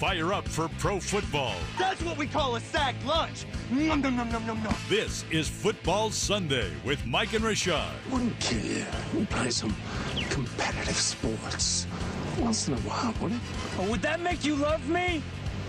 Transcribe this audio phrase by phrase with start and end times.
[0.00, 1.54] Fire up for pro football.
[1.78, 3.44] That's what we call a sack lunch.
[3.70, 4.74] Nom, nom, nom, nom, nom, nom.
[4.88, 7.90] This is Football Sunday with Mike and Rashad.
[8.10, 8.86] Wouldn't kill you.
[9.14, 9.76] We play some
[10.30, 11.86] competitive sports.
[12.38, 13.48] Once in a while, wouldn't it?
[13.78, 15.22] Oh, would that make you love me?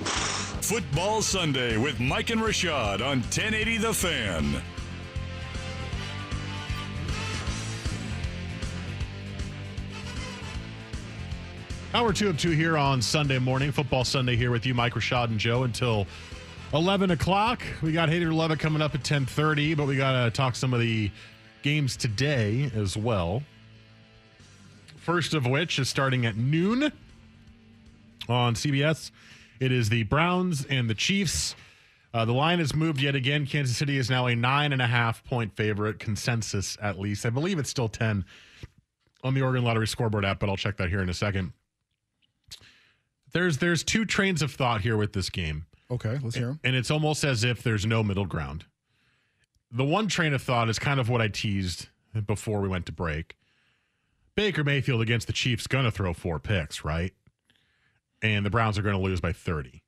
[0.05, 4.61] Football Sunday with Mike and Rashad on 1080 The Fan.
[11.94, 13.70] Hour two of two here on Sunday morning.
[13.73, 16.08] Football Sunday here with you, Mike Rashad and Joe until
[16.73, 17.61] 11 o'clock.
[17.81, 20.80] We got Hater Love coming up at 1030, but we got to talk some of
[20.80, 21.11] the
[21.64, 23.43] games today as well.
[24.95, 26.93] First of which is starting at noon
[28.30, 29.11] on CBS.
[29.60, 31.58] It is the Browns and the Chiefs.
[32.14, 33.45] Uh, the line has moved yet again.
[33.45, 37.26] Kansas City is now a nine and a half point favorite, consensus at least.
[37.26, 38.23] I believe it's still 10
[39.26, 41.52] on the Oregon Lottery scoreboard app, but I'll check that here in a second.
[43.33, 45.65] There's there's two trains of thought here with this game.
[45.89, 46.59] Okay, let's hear them.
[46.64, 48.65] And it's almost as if there's no middle ground.
[49.71, 51.87] The one train of thought is kind of what I teased
[52.27, 53.37] before we went to break.
[54.36, 57.14] Baker Mayfield against the Chiefs going to throw four picks, right?
[58.21, 59.81] And the Browns are going to lose by 30.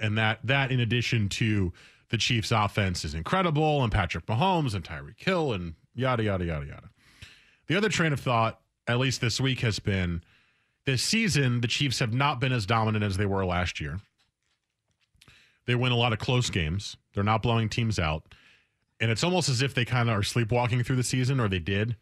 [0.00, 1.72] And that that in addition to
[2.10, 6.66] the Chiefs offense is incredible and Patrick Mahomes and Tyreek Hill and yada yada yada
[6.66, 6.90] yada.
[7.66, 10.22] The other train of thought, at least this week, has been
[10.88, 14.00] this season, the Chiefs have not been as dominant as they were last year.
[15.66, 16.96] They win a lot of close games.
[17.12, 18.22] They're not blowing teams out.
[18.98, 21.58] And it's almost as if they kind of are sleepwalking through the season, or they
[21.58, 21.94] did.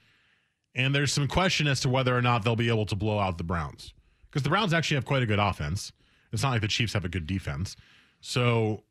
[0.76, 3.38] And there's some question as to whether or not they'll be able to blow out
[3.38, 3.92] the Browns.
[4.30, 5.90] Because the Browns actually have quite a good offense.
[6.32, 7.74] It's not like the Chiefs have a good defense.
[8.20, 8.84] So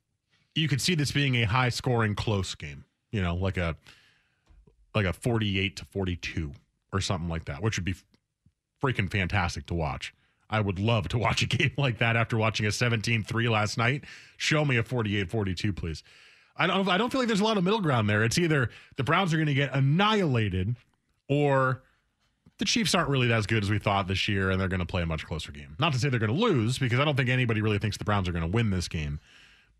[0.56, 3.77] you could see this being a high scoring close game, you know, like a
[4.94, 6.51] like a 48 to 42
[6.91, 7.95] or something like that, which would be
[8.81, 10.13] freaking fantastic to watch.
[10.50, 14.03] I would love to watch a game like that after watching a 17-3 last night.
[14.38, 16.03] Show me a 48-42, please.
[16.58, 18.24] I don't I don't feel like there's a lot of middle ground there.
[18.24, 20.75] It's either the Browns are going to get annihilated
[21.28, 21.84] or
[22.58, 24.86] the Chiefs aren't really as good as we thought this year and they're going to
[24.86, 25.75] play a much closer game.
[25.80, 28.06] Not to say they're going to lose because I don't think anybody really thinks the
[28.06, 29.19] Browns are going to win this game.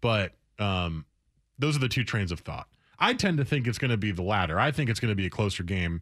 [0.02, 1.06] But um,
[1.58, 2.68] those are the two trains of thought.
[3.00, 4.60] I tend to think it's going to be the latter.
[4.60, 6.02] I think it's going to be a closer game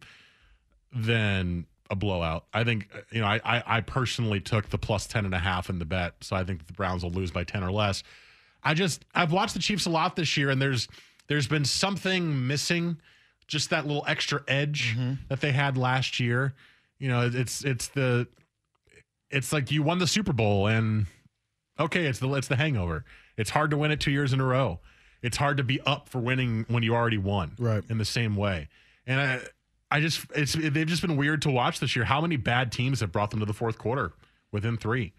[0.92, 2.46] than a blowout.
[2.54, 5.70] I think you know I, I I personally took the plus ten and a half
[5.70, 8.04] in the bet, so I think the Browns will lose by ten or less.
[8.64, 10.88] I just I've watched the Chiefs a lot this year, and there's
[11.28, 12.98] there's been something missing,
[13.48, 15.14] just that little extra edge Mm-hmm.
[15.30, 16.54] that they had last year.
[17.00, 18.28] You know, it's it's the
[19.30, 21.08] it's like you won the Super Bowl, and
[21.80, 23.04] okay, it's the it's the hangover.
[23.38, 24.80] It's hard to win it two years in a row.
[25.22, 27.84] It's hard to be up for winning when you already won, Right.
[27.90, 28.68] In the same way,
[29.08, 29.40] and I.
[29.94, 32.04] I just it's they've just been weird to watch this year.
[32.04, 34.12] How many bad teams have brought them to the fourth quarter
[34.52, 35.14] within three?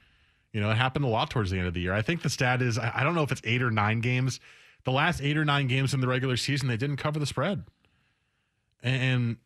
[0.52, 1.92] You know, it happened a lot towards the end of the year.
[1.92, 4.40] I think the stat is I don't know if it's eight or nine games.
[4.82, 7.62] The last eight or nine games in the regular season, they didn't cover the spread.
[8.82, 9.36] And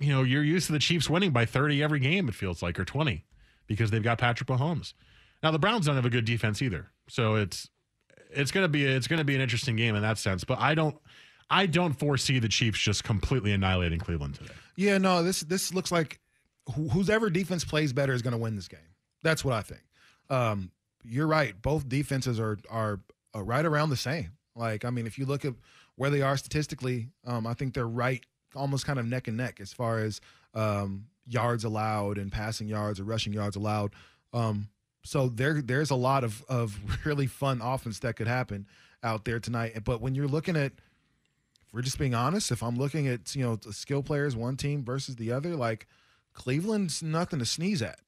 [0.00, 2.80] you know, you're used to the Chiefs winning by 30 every game, it feels like,
[2.80, 3.26] or 20,
[3.66, 4.94] because they've got Patrick Mahomes.
[5.42, 6.90] Now the Browns don't have a good defense either.
[7.08, 7.68] So it's
[8.30, 10.44] it's gonna be it's gonna be an interesting game in that sense.
[10.44, 10.96] But I don't
[11.50, 14.54] I don't foresee the Chiefs just completely annihilating Cleveland today.
[14.82, 16.18] Yeah, no, this this looks like
[16.68, 18.80] wh- whoever defense plays better is going to win this game.
[19.22, 19.82] That's what I think.
[20.28, 20.72] Um,
[21.04, 21.54] you're right.
[21.60, 23.00] Both defenses are are
[23.34, 24.32] uh, right around the same.
[24.56, 25.54] Like I mean, if you look at
[25.94, 28.24] where they are statistically, um, I think they're right,
[28.56, 30.20] almost kind of neck and neck as far as
[30.54, 33.92] um, yards allowed and passing yards or rushing yards allowed.
[34.32, 34.68] Um,
[35.04, 38.66] so there there's a lot of of really fun offense that could happen
[39.04, 39.84] out there tonight.
[39.84, 40.72] But when you're looking at
[41.72, 45.16] we're just being honest, if I'm looking at you know skill players, one team versus
[45.16, 45.86] the other, like
[46.34, 48.00] Cleveland's nothing to sneeze at.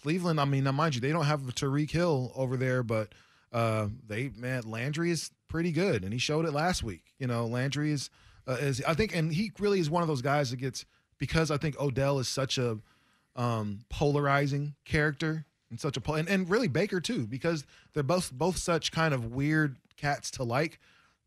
[0.00, 3.14] Cleveland, I mean, now mind you, they don't have Tyreek Hill over there, but
[3.52, 7.14] uh, they man Landry is pretty good, and he showed it last week.
[7.18, 8.10] You know, Landry is
[8.46, 10.84] uh, is I think, and he really is one of those guys that gets
[11.18, 12.78] because I think Odell is such a
[13.36, 18.56] um, polarizing character and such a and, and really Baker too because they're both both
[18.56, 20.78] such kind of weird cats to like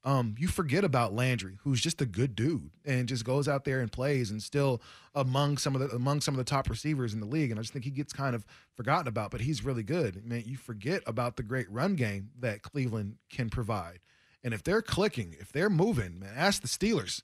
[0.08, 3.82] um, you forget about Landry, who's just a good dude and just goes out there
[3.82, 4.82] and plays and still
[5.14, 7.52] among some of the among some of the top receivers in the league.
[7.52, 10.26] And I just think he gets kind of forgotten about, but he's really good.
[10.26, 14.00] Man, you forget about the great run game that Cleveland can provide.
[14.46, 17.22] And if they're clicking, if they're moving, man, ask the Steelers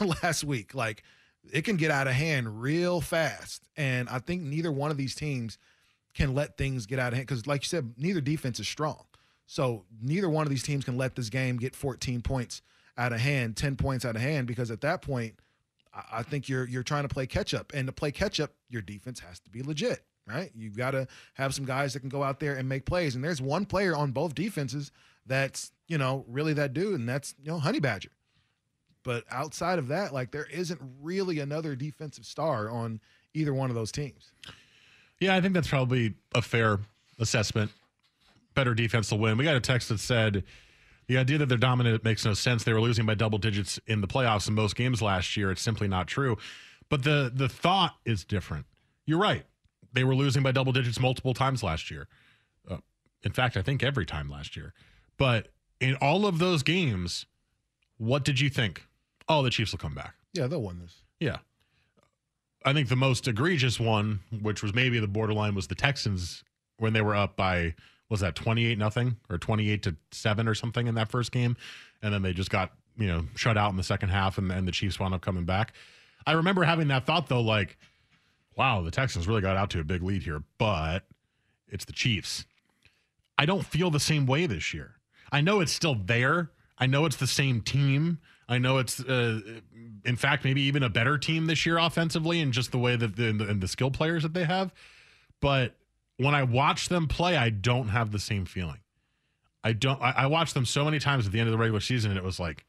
[0.20, 0.74] last week.
[0.74, 1.04] Like
[1.52, 3.62] it can get out of hand real fast.
[3.76, 5.58] And I think neither one of these teams
[6.12, 9.04] can let things get out of hand because, like you said, neither defense is strong.
[9.46, 12.62] So neither one of these teams can let this game get 14 points
[12.98, 15.34] out of hand, 10 points out of hand, because at that point,
[16.12, 17.72] I- think you're you're trying to play catch up.
[17.74, 20.50] And to play catch up, your defense has to be legit, right?
[20.54, 23.14] You've got to have some guys that can go out there and make plays.
[23.14, 24.90] And there's one player on both defenses
[25.24, 28.10] that's, you know, really that dude, and that's, you know, Honey Badger.
[29.04, 33.00] But outside of that, like there isn't really another defensive star on
[33.34, 34.32] either one of those teams.
[35.20, 36.80] Yeah, I think that's probably a fair
[37.18, 37.70] assessment.
[38.56, 39.36] Better defense will win.
[39.36, 40.42] We got a text that said
[41.06, 42.64] the idea that they're dominant makes no sense.
[42.64, 45.50] They were losing by double digits in the playoffs in most games last year.
[45.52, 46.36] It's simply not true.
[46.88, 48.66] But the the thought is different.
[49.04, 49.44] You're right.
[49.92, 52.08] They were losing by double digits multiple times last year.
[52.68, 52.78] Uh,
[53.22, 54.72] in fact, I think every time last year.
[55.16, 55.48] But
[55.80, 57.26] in all of those games,
[57.98, 58.86] what did you think?
[59.28, 60.14] Oh, the Chiefs will come back.
[60.32, 61.02] Yeah, they'll win this.
[61.20, 61.38] Yeah.
[62.64, 66.42] I think the most egregious one, which was maybe the borderline, was the Texans
[66.78, 67.74] when they were up by
[68.08, 71.32] was that twenty eight nothing or twenty eight to seven or something in that first
[71.32, 71.56] game,
[72.02, 74.64] and then they just got you know shut out in the second half, and then
[74.64, 75.72] the Chiefs wound up coming back.
[76.26, 77.76] I remember having that thought though, like,
[78.56, 81.04] wow, the Texans really got out to a big lead here, but
[81.68, 82.44] it's the Chiefs.
[83.38, 84.94] I don't feel the same way this year.
[85.30, 86.50] I know it's still there.
[86.78, 88.18] I know it's the same team.
[88.48, 89.40] I know it's, uh,
[90.04, 93.16] in fact, maybe even a better team this year offensively, and just the way that
[93.16, 94.72] the, and the skill players that they have.
[95.40, 95.74] But
[96.18, 98.78] when I watch them play, I don't have the same feeling.
[99.64, 100.00] I don't.
[100.00, 102.18] I, I watched them so many times at the end of the regular season, and
[102.18, 102.64] it was like,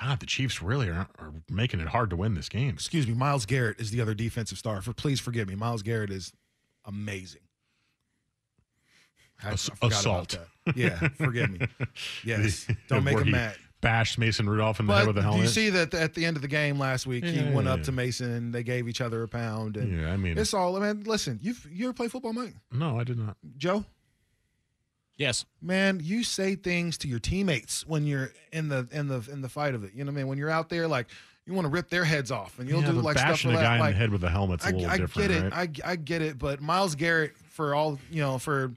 [0.00, 2.70] God, the Chiefs really are, are making it hard to win this game.
[2.70, 4.80] Excuse me, Myles Garrett is the other defensive star.
[4.80, 6.32] For please forgive me, Myles Garrett is
[6.86, 7.42] amazing.
[9.42, 10.38] I- I Ass- forgot about assault.
[10.66, 10.76] that.
[10.76, 11.60] Yeah, forgive me.
[12.24, 13.56] Yes, don't make him mad.
[13.80, 15.42] Bashed Mason Rudolph in the head But with a do helmet.
[15.42, 17.72] you see that at the end of the game last week, he Yeah, went yeah,
[17.74, 19.76] up to Mason and they gave each other a pound.
[19.78, 20.76] And yeah, I mean, it's all.
[20.76, 22.54] I mean, listen, you you ever play football, Mike?
[22.72, 23.36] no, I did not.
[23.56, 23.84] Joe,
[25.16, 25.44] Yes.
[25.60, 29.48] man, you say things to your teammates when you're in the in the in the
[29.48, 29.92] fight of it.
[29.94, 30.28] You know what I mean?
[30.28, 31.08] When you're out there, like
[31.46, 33.50] you want to rip their heads off, and you'll yeah, do but like stuff bashing
[33.50, 33.84] like a guy that.
[33.86, 35.52] in the head with a helmet's a I, little I different, get it.
[35.54, 35.80] right?
[35.84, 36.38] I, I get it.
[36.38, 38.72] But Myles Garrett, for all you know, for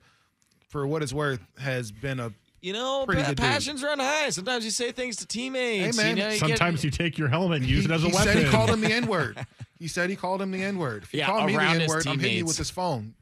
[0.67, 2.33] for what it's worth, has been a
[2.63, 3.37] You know, pa- good dude.
[3.37, 4.29] passions run high.
[4.29, 5.97] Sometimes you say things to teammates.
[5.97, 7.93] Hey, man, you know, you Sometimes get, you take your helmet and use he, it
[7.93, 8.27] as a he weapon.
[8.37, 9.45] He said he called him the N word.
[9.77, 11.03] He said he called him the N word.
[11.03, 13.15] If you Yeah, call me the N word, I'm hitting you with this phone,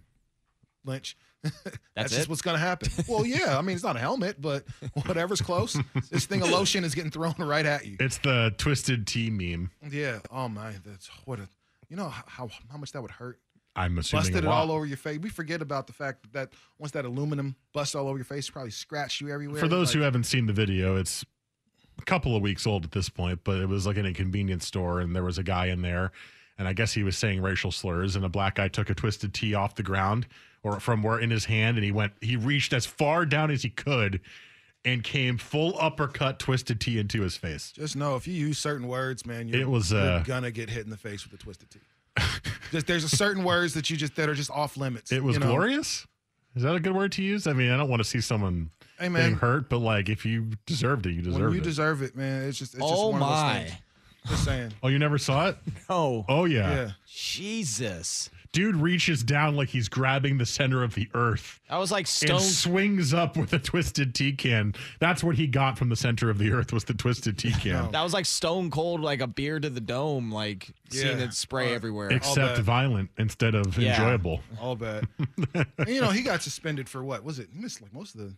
[0.85, 1.17] Lynch.
[1.95, 2.17] That's, it?
[2.17, 2.91] just what's going to happen.
[3.07, 3.57] Well, yeah.
[3.57, 4.63] I mean, it's not a helmet, but
[5.07, 5.75] whatever's close.
[6.11, 7.97] this thing of lotion is getting thrown right at you.
[7.99, 9.71] It's the twisted tea meme.
[9.89, 10.19] Yeah.
[10.29, 10.73] Oh my.
[10.85, 11.49] That's what a.
[11.89, 13.39] You know how how much that would hurt.
[13.75, 15.19] I'm assuming Busted it all over your face.
[15.19, 18.49] We forget about the fact that, that once that aluminum busts all over your face,
[18.49, 19.59] probably scratched you everywhere.
[19.59, 21.25] For those Like, who haven't seen the video, it's
[21.97, 24.65] a couple of weeks old at this point, but it was like in a convenience
[24.65, 26.11] store, and there was a guy in there,
[26.57, 29.33] and I guess he was saying racial slurs, and a black guy took a twisted
[29.33, 30.27] tea off the ground
[30.63, 33.63] or from where in his hand, and he went, he reached as far down as
[33.63, 34.19] he could,
[34.83, 37.71] and came full uppercut twisted tea into his face.
[37.71, 40.69] Just know if you use certain words, man, you're, It was, you're uh, gonna get
[40.69, 41.79] hit in the face with a twisted tea.
[42.71, 45.11] just there's a certain words that you just that are just off limits.
[45.11, 45.47] It was you know?
[45.47, 46.05] glorious.
[46.55, 47.47] Is that a good word to use?
[47.47, 49.21] I mean, I don't want to see someone Hey, man.
[49.23, 51.63] getting hurt, but like if you deserved it, you When deserved you it.
[51.63, 52.43] deserve it, man.
[52.49, 53.59] It's just it's just Oh one of those my.
[53.63, 53.75] things.
[54.27, 54.71] Just saying.
[54.83, 55.57] oh, you never saw it?
[55.89, 56.25] No.
[56.29, 56.69] Oh yeah.
[56.71, 56.91] Yeah.
[57.07, 58.29] Jesus.
[58.53, 62.35] Dude reaches down like he's grabbing the center of the earth That was like stone.
[62.37, 64.75] and swings up with a twisted tea can.
[64.99, 67.91] That's what he got from the center of the earth was the twisted tea can.
[67.91, 71.71] That was like stone cold, like a beer to the dome, like seeing it spray
[71.71, 72.09] Uh, everywhere.
[72.11, 73.91] Except violent instead of Yeah.
[73.93, 74.41] enjoyable.
[74.59, 75.07] All bad.
[75.77, 77.47] And, you know, he got suspended for what was it?
[77.53, 78.35] He missed like most of the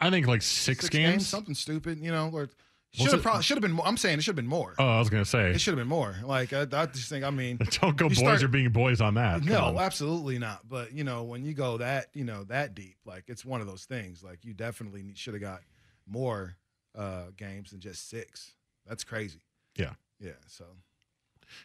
[0.00, 1.28] I think like six, games.
[1.28, 2.00] something stupid.
[2.00, 2.50] You know, or Was
[2.94, 3.72] should have probably should have been.
[3.72, 3.86] More.
[3.86, 4.74] I'm saying it should have been more.
[4.78, 6.14] Oh, I was gonna say, It should have been more.
[6.24, 7.24] Like I, I just think.
[7.24, 9.40] I mean, don't go boys start- are being boys on that.
[9.40, 9.78] Come no, on.
[9.78, 10.68] absolutely not.
[10.68, 13.66] But you know, when you go that you know that deep, like it's one of
[13.66, 14.22] those things.
[14.22, 15.60] Like you definitely should have got
[16.06, 16.56] more
[16.96, 18.52] uh games than just six.
[18.86, 19.40] That's crazy.
[19.76, 19.92] Yeah.
[20.20, 20.32] Yeah.
[20.46, 20.64] So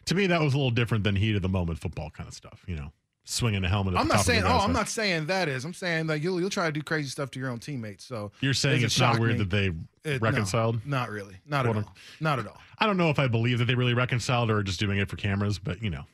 [0.06, 2.34] To me, that was a little different than heat of the moment football kind of
[2.34, 2.64] stuff.
[2.66, 2.92] You know,
[3.30, 3.94] swinging a helmet.
[3.94, 4.42] At I'm the not top saying.
[4.44, 5.64] Oh, I'm not saying that is.
[5.64, 8.04] I'm saying like you'll you'll try to do crazy stuff to your own teammates.
[8.04, 9.38] So You're saying it's not weird me.
[9.44, 9.66] that they
[10.10, 10.84] It- no, reconciled.
[10.86, 11.36] not really.
[11.46, 11.92] Not at all.
[12.20, 12.58] Not at all.
[12.78, 15.16] I don't know if I believe that they really reconciled or just doing it for
[15.16, 16.04] cameras, but you know,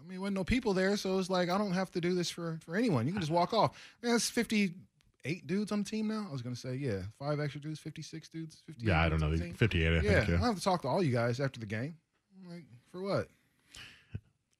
[0.00, 2.30] I mean, wasn't no people there, so it's like I don't have to do this
[2.30, 3.06] for for anyone.
[3.06, 3.78] You can just walk off.
[4.02, 6.26] Man, that's 58 dudes on the team now.
[6.28, 8.88] I was gonna say, yeah, five extra dudes, 56 dudes, 58.
[8.88, 9.30] yeah, I don't know.
[9.34, 10.28] the 58, I Yeah, think.
[10.28, 11.96] Yeah, I'll have to talk to all you guys after the game.
[12.44, 13.28] I'm like, for what?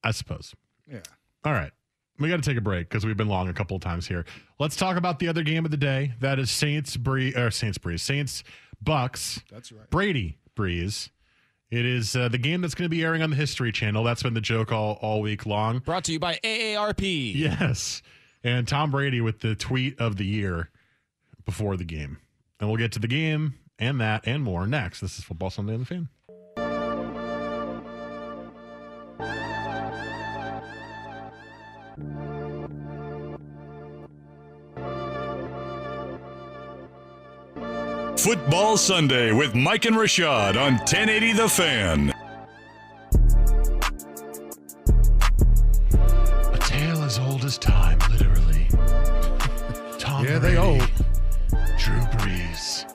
[0.03, 0.53] I suppose.
[0.89, 0.99] Yeah.
[1.43, 1.71] All right.
[2.19, 4.25] We got to take a break because we've been long a couple of times here.
[4.59, 6.13] Let's talk about the other game of the day.
[6.19, 8.01] That is Saints Bree or Saints Breeze.
[8.01, 8.43] Saints
[8.81, 9.41] Bucks.
[9.51, 9.89] That's right.
[9.89, 11.09] Brady Brees.
[11.69, 14.03] It is uh, the game that's going to be airing on the History Channel.
[14.03, 15.79] That's been the joke all, all week long.
[15.79, 17.35] Brought to you by AARP.
[17.35, 18.01] Yes.
[18.43, 20.69] And Tom Brady with the tweet of the year
[21.45, 22.17] before the game.
[22.59, 25.01] And we'll get to the game and that and more next.
[25.01, 26.09] This is Football Sunday on the Fan.
[38.31, 42.09] Football Sunday with Mike and Rashad on 1080 The Fan.
[46.53, 48.67] A tale as old as time, literally.
[49.97, 50.91] Tom Yeah, they Brady, old.
[51.77, 52.93] Drew Brees,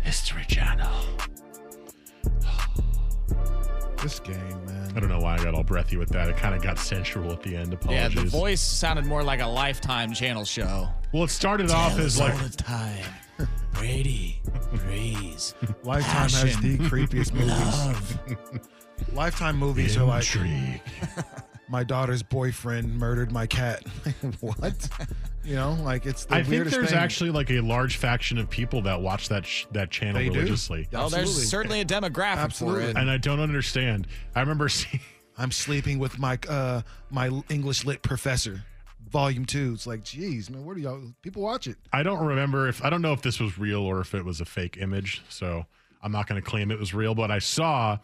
[0.00, 0.96] History Channel.
[4.02, 4.92] This game, man.
[4.96, 6.30] I don't know why I got all breathy with that.
[6.30, 7.74] It kind of got sensual at the end.
[7.74, 8.00] Apologies.
[8.00, 8.32] Yeah, Apologies.
[8.32, 10.88] the voice sounded more like a Lifetime channel show.
[11.12, 13.04] Well, it started off as like all the time.
[13.72, 17.50] Brady, Brees, Lifetime has the creepiest movies.
[17.50, 18.20] love.
[19.14, 20.80] Lifetime movies are like intrigue.
[21.68, 23.82] my daughter's boyfriend murdered my cat.
[24.40, 24.88] what?
[25.44, 26.98] You know, like it's the I think there's thing.
[26.98, 30.34] actually like a large faction of people that watch that sh- that channel They do.
[30.34, 32.82] religiously, Well, there's certainly a demographic Absolutely.
[32.84, 32.96] for it.
[32.96, 34.06] and I don't understand.
[34.34, 35.00] I remember seeing.
[35.40, 38.64] I'm sleeping with my uh my English lit professor.
[39.10, 39.72] Volume two.
[39.74, 41.76] It's like, geez, man, where do y'all people watch it?
[41.92, 44.40] I don't remember if I don't know if this was real or if it was
[44.40, 45.22] a fake image.
[45.28, 45.66] So
[46.02, 47.98] I'm not going to claim it was real, but I saw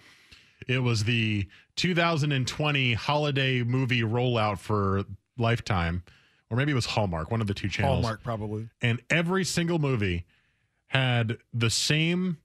[0.66, 1.46] it was the
[1.76, 5.04] 2020 holiday movie rollout for
[5.36, 6.02] Lifetime,
[6.50, 7.96] or maybe it was Hallmark, one of the two channels.
[7.96, 8.68] Hallmark, probably.
[8.80, 10.24] and every single movie
[10.86, 12.38] had the same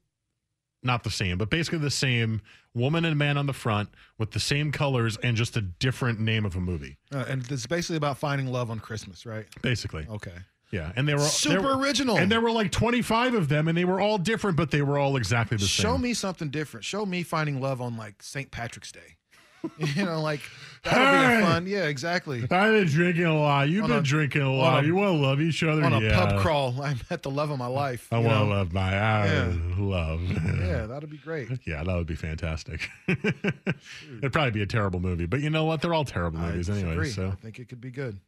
[0.83, 2.41] not the same but basically the same
[2.73, 6.45] woman and man on the front with the same colors and just a different name
[6.45, 9.45] of a movie Uh, and it's basically about finding love on Christmas, right?
[9.61, 10.35] basically Okay.
[10.71, 12.17] yeah and they were Super there were- original.
[12.17, 14.97] and there were like 25 of them and they were all different but they were
[14.97, 16.85] all exactly the Show same Show me something different.
[16.85, 18.49] Show me finding love on like St.
[18.51, 19.17] Patrick's Day.
[19.95, 20.41] you know, like
[20.83, 21.41] that'll be Hey!
[21.41, 21.67] a fun.
[21.67, 22.41] Yeah, exactly.
[22.43, 24.95] i've been drinking a lot you've On been a- drinking a on lot a- you
[24.95, 26.15] want to love each other On a yeah.
[26.25, 28.07] pub crawl, I met the love of my life.
[28.11, 28.51] i you want to know?
[28.55, 29.53] love my I Yeah.
[29.77, 30.21] love
[30.59, 31.49] Yeah, that'd be great.
[31.65, 32.89] Yeah, that would be fantastic.
[33.07, 35.81] It'd probably be a terrible movie, but you know what?
[35.81, 36.89] They're all terrible movies I anyway.
[36.95, 37.09] disagree.
[37.11, 38.19] So, I think it could be good.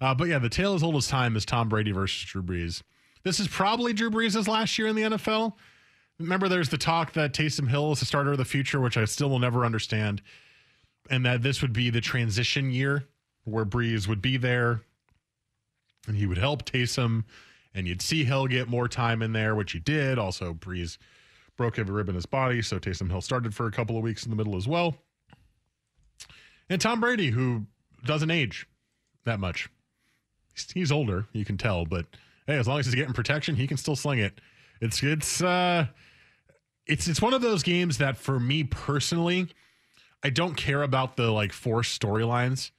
[0.00, 2.82] uh, but yeah, the tale as old as time is Tom Brady versus Drew Brees.
[3.24, 5.52] This is probably Drew Brees' last year in the NFL.
[6.22, 9.04] Remember, there's the talk that Taysom Hill is the starter of the future, which I
[9.04, 10.22] still will never understand,
[11.10, 13.08] and that this would be the transition year
[13.44, 14.82] where Brees would be there
[16.06, 17.24] and he would help Taysom,
[17.74, 20.18] and you'd see Hill get more time in there, which he did.
[20.18, 20.98] Also, Brees
[21.56, 24.24] broke every rib in his body, so Taysom Hill started for a couple of weeks
[24.24, 24.96] in the middle as well.
[26.68, 27.66] And Tom Brady, who
[28.04, 28.66] doesn't age
[29.24, 29.68] that much.
[30.74, 32.06] He's older, you can tell, but
[32.46, 34.40] hey, as long as he's getting protection, he can still sling it.
[34.80, 35.86] It's it's uh
[36.86, 39.48] it's it's one of those games that for me personally,
[40.22, 42.70] I don't care about the like forced storylines,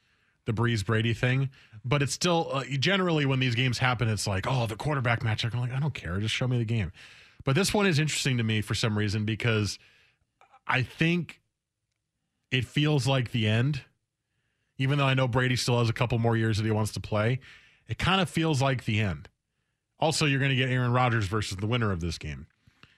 [0.46, 1.50] the Brees Brady thing,
[1.86, 5.54] but it's still uh, generally when these games happen, it's like, oh, the quarterback matchup.
[5.54, 6.92] I'm like, I don't care, just show me the game.
[7.44, 9.78] But this one is interesting to me for some reason because
[10.66, 11.42] I think
[12.52, 13.82] it feels like the end.
[14.78, 17.00] Even though I know Brady still has a couple more years that he wants to
[17.00, 17.40] play,
[17.88, 19.30] it kind of feels like the end.
[20.00, 22.48] Also, you're going to get Aaron Rodgers versus the winner of this game.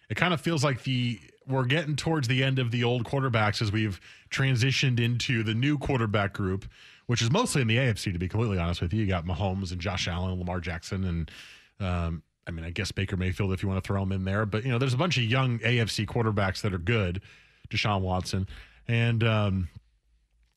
[0.10, 3.62] It kind of feels like the we're getting towards the end of the old quarterbacks
[3.62, 6.66] as we've transitioned into the new quarterback group
[7.08, 8.12] which is mostly in the AFC.
[8.14, 11.04] To be completely honest with you, you got Mahomes and Josh Allen, and Lamar Jackson,
[11.04, 11.32] and
[11.80, 14.46] um, I mean, I guess Baker Mayfield if you want to throw him in there.
[14.46, 17.22] But you know, there's a bunch of young AFC quarterbacks that are good.
[17.70, 18.48] Deshaun Watson,
[18.88, 19.70] and um,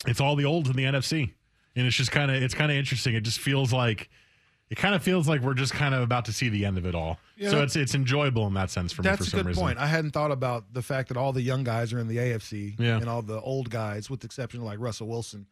[0.06, 1.32] it's all the olds in the NFC,
[1.74, 3.14] and it's just kind of it's kind of interesting.
[3.14, 4.10] It just feels like
[4.70, 6.84] it kind of feels like we're just kind of about to see the end of
[6.86, 7.18] it all.
[7.36, 9.46] Yeah, so it's it's enjoyable in that sense for me That's for a some good
[9.46, 9.62] reason.
[9.62, 9.78] point.
[9.78, 12.74] I hadn't thought about the fact that all the young guys are in the AFC
[12.78, 12.96] Yeah.
[12.98, 15.46] and all the old guys, with the exception of like Russell Wilson,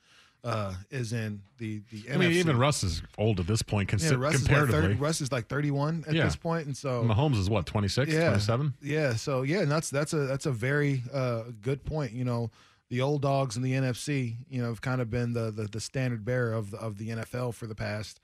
[0.44, 2.14] uh, is in the the NFC.
[2.14, 4.80] I mean, even Russ is old at this point, yeah, Russ is, like comparatively.
[4.88, 6.24] 30, Russ is like 31 at Yeah.
[6.24, 8.74] this point, and so Mahomes is what 26, yeah, 27.
[8.82, 12.12] Yeah, so yeah, and that's that's a that's a very uh, good point.
[12.12, 12.50] You know,
[12.90, 15.80] the old dogs in the NFC, you know, have kind of been the the, the
[15.80, 18.20] standard bearer of the, of the NFL for the past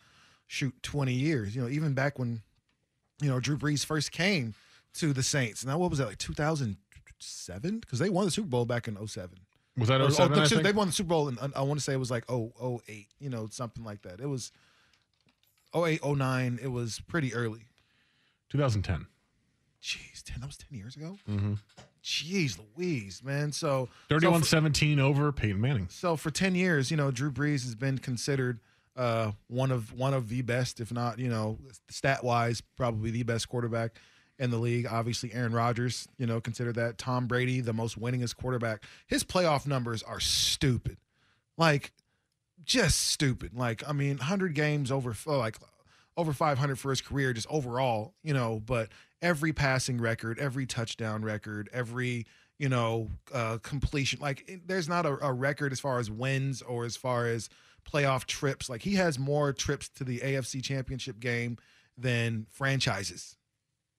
[0.53, 1.57] shoot 20 years.
[1.57, 2.43] You know, even back when
[3.23, 4.55] you know Drew Brees first came
[4.95, 5.65] to the Saints.
[5.65, 7.79] Now, what was that like 2007?
[7.79, 9.31] Because they won the Super Bowl back in 07.
[9.79, 10.63] Was that Or- 07, oh, I think?
[10.63, 12.83] they won the Super Bowl, and I want to say it was like oh oh
[12.89, 14.21] eight, you know, something like that.
[14.21, 14.53] It was
[15.75, 16.59] 08, 09.
[16.63, 17.65] It was pretty early.
[18.51, 19.07] 2010.
[19.83, 21.17] Jeez, 10, that was 10 years ago?
[21.29, 21.55] Mm-hmm.
[22.05, 23.51] Jeez Louise, man.
[23.53, 25.89] So 31 so for, 17 over Peyton Manning.
[25.91, 28.61] so for 10 years, you know, Drew Brees has been considered
[28.97, 31.59] uh, one of one of the best, if not, you know,
[31.89, 33.97] stat wise, probably the best quarterback
[34.39, 34.87] in the league.
[34.91, 36.99] Obviously, Aaron Rodgers, you know, consider that.
[36.99, 38.85] Tom Brady, the most winningest quarterback.
[39.07, 40.99] His playoff numbers are stupid.
[41.57, 41.93] Like,
[42.65, 43.55] just stupid.
[43.55, 45.57] Like, I mean, 100 games over, oh, like,
[46.17, 51.23] over 500 for his career, just overall, you know, but every passing record, every touchdown
[51.23, 52.27] record, every,
[52.59, 56.85] you know, uh, completion, like, there's not a, a record as far as wins or
[56.85, 57.49] as far as
[57.91, 58.69] playoff trips.
[58.69, 61.59] Like, he has more trips to the AFC championship game
[61.97, 63.37] than franchises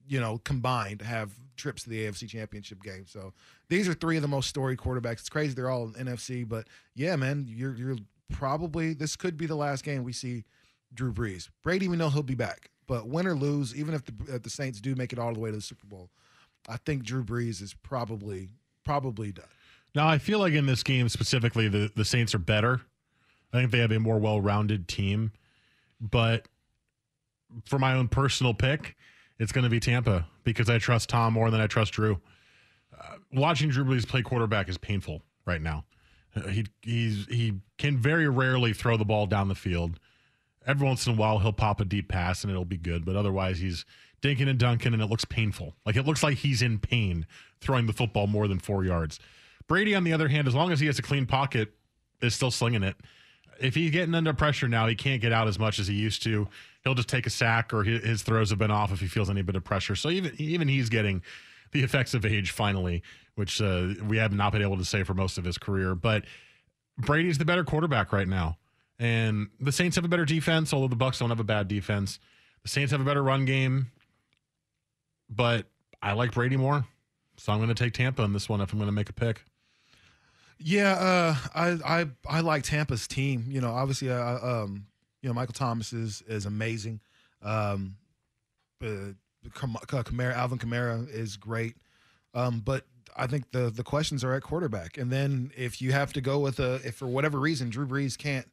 [0.06, 3.04] you know, combined have trips to the AFC Championship game.
[3.06, 3.32] So
[3.68, 5.20] these are three of the most storied quarterbacks.
[5.20, 7.96] It's crazy they're all in NFC, but yeah, man, you're you're
[8.32, 10.44] probably this could be the last game we see
[10.92, 11.48] Drew Brees.
[11.62, 14.50] Brady, we know he'll be back, but win or lose, even if the if the
[14.50, 16.10] Saints do make it all the way to the Super Bowl,
[16.68, 18.48] I think Drew Brees is probably
[18.84, 19.46] probably done.
[19.94, 22.80] Now, I feel like in this game specifically, the, the Saints are better.
[23.54, 25.32] I think they have a more well rounded team.
[26.00, 26.48] But
[27.64, 28.96] for my own personal pick,
[29.38, 32.20] it's going to be Tampa because I trust Tom more than I trust Drew.
[32.92, 35.84] Uh, watching Drew Brees play quarterback is painful right now.
[36.50, 40.00] He he's he can very rarely throw the ball down the field.
[40.66, 43.14] Every once in a while, he'll pop a deep pass and it'll be good, but
[43.14, 43.84] otherwise, he's
[44.20, 45.74] dinking and dunking, and it looks painful.
[45.86, 47.26] Like it looks like he's in pain
[47.60, 49.20] throwing the football more than four yards.
[49.68, 51.72] Brady, on the other hand, as long as he has a clean pocket,
[52.20, 52.96] is still slinging it.
[53.60, 56.22] If he's getting under pressure now, he can't get out as much as he used
[56.24, 56.48] to.
[56.82, 59.42] He'll just take a sack, or his, throws have been off if he feels any
[59.42, 59.96] bit of pressure.
[59.96, 61.22] So even even he's getting
[61.72, 63.02] the effects of age finally,
[63.34, 65.94] which uh, we have not been able to say for most of his career.
[65.94, 66.24] But
[66.98, 68.58] Brady's the better quarterback right now,
[68.98, 70.72] and the Saints have a better defense.
[70.72, 72.18] Although the Bucks don't have a bad defense,
[72.62, 73.90] the Saints have a better run game.
[75.30, 75.66] But
[76.02, 76.84] I like Brady more,
[77.38, 79.14] so I'm going to take Tampa in this one if I'm going to make a
[79.14, 79.44] pick.
[80.58, 83.46] Yeah, uh, I I I like Tampa's team.
[83.48, 84.86] You know, obviously, uh, um,
[85.22, 87.00] you know, Michael Thomas is is amazing.
[87.42, 87.96] Um,
[88.82, 89.12] uh,
[89.50, 91.76] Kamara, Alvin Kamara is great.
[92.34, 92.86] Um, but
[93.16, 94.98] I think the the questions are at quarterback.
[94.98, 98.18] And then if you have to go with a, if for whatever reason Drew Brees
[98.18, 98.46] can't,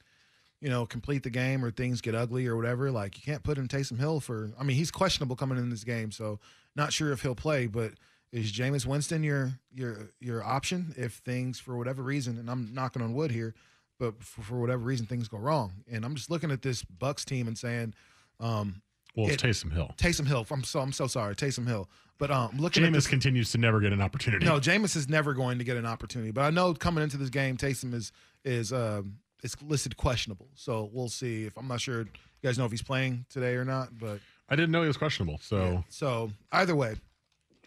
[0.60, 3.58] you know, complete the game or things get ugly or whatever, like you can't put
[3.58, 4.52] in Taysom Hill for.
[4.60, 6.40] I mean, he's questionable coming in this game, so
[6.76, 7.68] not sure if he'll play.
[7.68, 7.94] But
[8.32, 13.02] is Jameis Winston your your your option if things for whatever reason, and I'm knocking
[13.02, 13.54] on wood here,
[14.00, 17.26] but for, for whatever reason things go wrong, and I'm just looking at this Bucks
[17.26, 17.94] team and saying,
[18.39, 18.82] um,
[19.15, 19.94] Well, it's It- Taysom Hill.
[19.98, 20.46] Taysom Hill.
[20.50, 21.89] I'm so I'm so sorry, Taysom Hill.
[22.17, 24.46] But um, looking at Jameis continues to never get an opportunity.
[24.46, 26.30] no, Jameis is never going to get an opportunity.
[26.32, 28.12] But I know coming into this game, Taysom is
[28.46, 30.48] is um is listed questionable.
[30.54, 31.46] So we'll see.
[31.46, 32.08] If I'm not sure, you
[32.44, 33.98] guys know if he's playing today or not.
[33.98, 36.94] But I didn't know he was questionable, so so either way,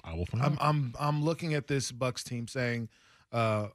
[0.04, 0.58] I will find I'm out.
[0.60, 2.88] I'm I'm looking at this Bucks team saying,
[3.32, 3.68] uh,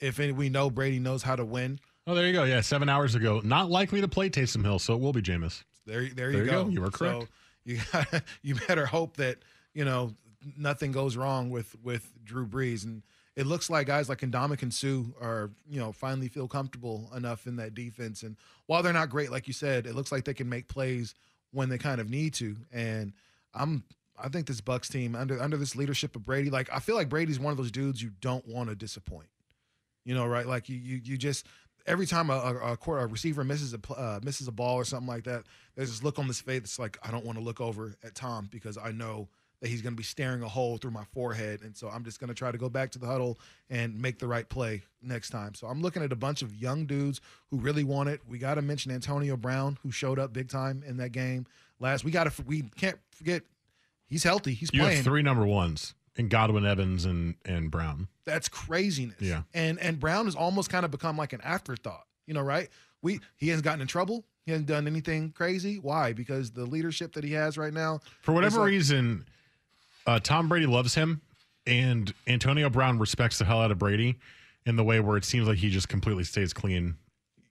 [0.00, 2.44] if any, we know Brady knows how to win, Oh, there you go.
[2.44, 3.40] Yeah, seven hours ago.
[3.42, 5.62] Not likely to play Taysom Hill, so it will be Jameis.
[5.86, 6.64] There, there, There you you go.
[6.64, 6.70] go.
[6.70, 7.22] You were correct.
[7.22, 7.28] So
[7.64, 9.38] you got, you better hope that
[9.72, 10.14] you know
[10.56, 13.02] nothing goes wrong with with Drew Brees, and
[13.36, 17.56] it looks like guys like Ndamukong Suh are you know finally feel comfortable enough in
[17.56, 18.22] that defense.
[18.22, 21.14] And while they're not great, like you said, it looks like they can make plays
[21.52, 22.56] when they kind of need to.
[22.72, 23.12] And
[23.54, 23.82] I'm
[24.18, 27.08] I think this Bucks team under under this leadership of Brady, like I feel like
[27.08, 29.28] Brady's one of those dudes you don't want to disappoint.
[30.04, 30.46] You know, right?
[30.46, 31.46] Like you, you, you just
[31.86, 35.08] every time a, a, a, a receiver misses a uh, misses a ball or something
[35.08, 36.58] like that, there's this look on his face.
[36.58, 39.28] It's like I don't want to look over at Tom because I know
[39.64, 41.62] that he's going to be staring a hole through my forehead.
[41.62, 43.38] And so I'm just going to try to go back to the huddle
[43.70, 45.54] and make the right play next time.
[45.54, 48.20] So I'm looking at a bunch of young dudes who really want it.
[48.28, 51.46] We got to mention Antonio Brown, who showed up big time in that game
[51.80, 52.04] last.
[52.04, 53.42] We got to, we can't forget
[54.06, 54.54] he's healthy.
[54.54, 54.96] He's You playing.
[54.96, 58.08] have three number ones in Godwin, Evans, and and Brown.
[58.24, 59.20] That's craziness.
[59.20, 59.42] Yeah.
[59.52, 62.04] And and Brown has almost kind of become like an afterthought.
[62.26, 62.68] You know, right?
[63.02, 64.24] We he hasn't gotten in trouble.
[64.46, 65.78] He hasn't done anything crazy.
[65.78, 66.12] Why?
[66.12, 68.00] Because the leadership that he has right now.
[68.22, 69.24] For whatever like- reason,
[70.06, 71.22] uh, Tom Brady loves him,
[71.66, 74.18] and Antonio Brown respects the hell out of Brady
[74.66, 76.96] in the way where it seems like he just completely stays clean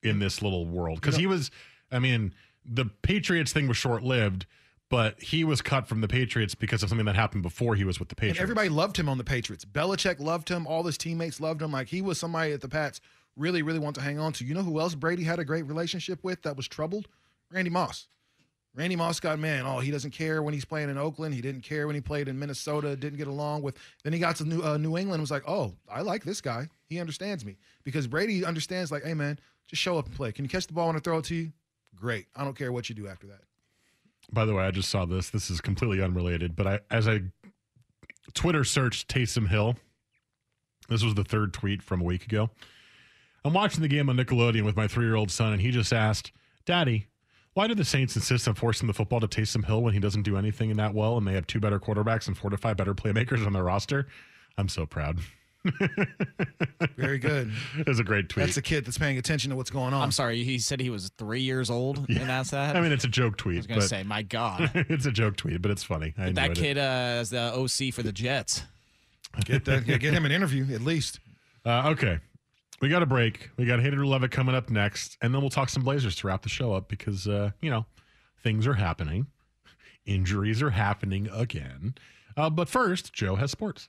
[0.03, 0.99] in this little world.
[1.01, 1.49] Because he was,
[1.91, 2.33] I mean,
[2.65, 4.45] the Patriots thing was short lived,
[4.93, 7.99] but he was cut from the Patriots because of something that happened before he was
[7.99, 8.39] with the And Patriots.
[8.41, 9.65] everybody loved him on the Patriots.
[9.65, 10.67] Belichick loved him.
[10.67, 11.71] All his teammates loved him.
[11.71, 13.01] Like he was somebody at the Pats
[13.35, 14.45] really, really want to hang on to.
[14.45, 17.07] You know who else Brady had a great relationship with that was troubled?
[17.51, 18.05] Randy Moss.
[18.75, 19.65] Randy Moss got man.
[19.65, 21.33] Oh, he doesn't care when he's playing in Oakland.
[21.33, 22.95] He didn't care when he played in Minnesota.
[22.95, 23.75] Didn't get along with.
[24.03, 25.13] Then he got to New uh, New England.
[25.15, 26.69] and Was like, oh, I like this guy.
[26.85, 28.91] He understands me because Brady understands.
[28.91, 30.31] Like, hey man, just show up and play.
[30.31, 31.51] Can you catch the ball when I throw it to you?
[31.95, 32.27] Great.
[32.35, 33.41] I don't care what you do after that.
[34.31, 35.29] By the way, I just saw this.
[35.29, 37.21] This is completely unrelated, but I as I
[38.33, 39.75] Twitter searched Taysom Hill.
[40.89, 42.49] This was the third tweet from a week ago.
[43.45, 45.93] I'm watching the game on Nickelodeon with my three year old son, and he just
[45.93, 46.31] asked,
[46.65, 47.07] Daddy,
[47.53, 50.23] why do the Saints insist on forcing the football to Taysom Hill when he doesn't
[50.23, 52.77] do anything in that well and they have two better quarterbacks and four to five
[52.77, 54.07] better playmakers on their roster?
[54.57, 55.19] I'm so proud.
[56.97, 57.51] Very good.
[57.77, 58.45] It was a great tweet.
[58.45, 60.01] That's a kid that's paying attention to what's going on.
[60.01, 60.43] I'm sorry.
[60.43, 62.75] He said he was three years old and that's that.
[62.75, 63.55] I mean, it's a joke tweet.
[63.55, 66.13] I was gonna say, my God, it's a joke tweet, but it's funny.
[66.17, 68.63] I that kid uh, is the OC for the Jets.
[69.45, 69.85] Get that.
[69.85, 71.19] Get him an interview at least.
[71.65, 72.19] Uh, okay.
[72.81, 73.49] We got a break.
[73.57, 76.17] We got Hater to Love It coming up next, and then we'll talk some Blazers
[76.17, 77.85] to wrap the show up because, uh, you know,
[78.43, 79.27] things are happening.
[80.05, 81.95] Injuries are happening again.
[82.35, 83.87] Uh, but first, Joe has sports.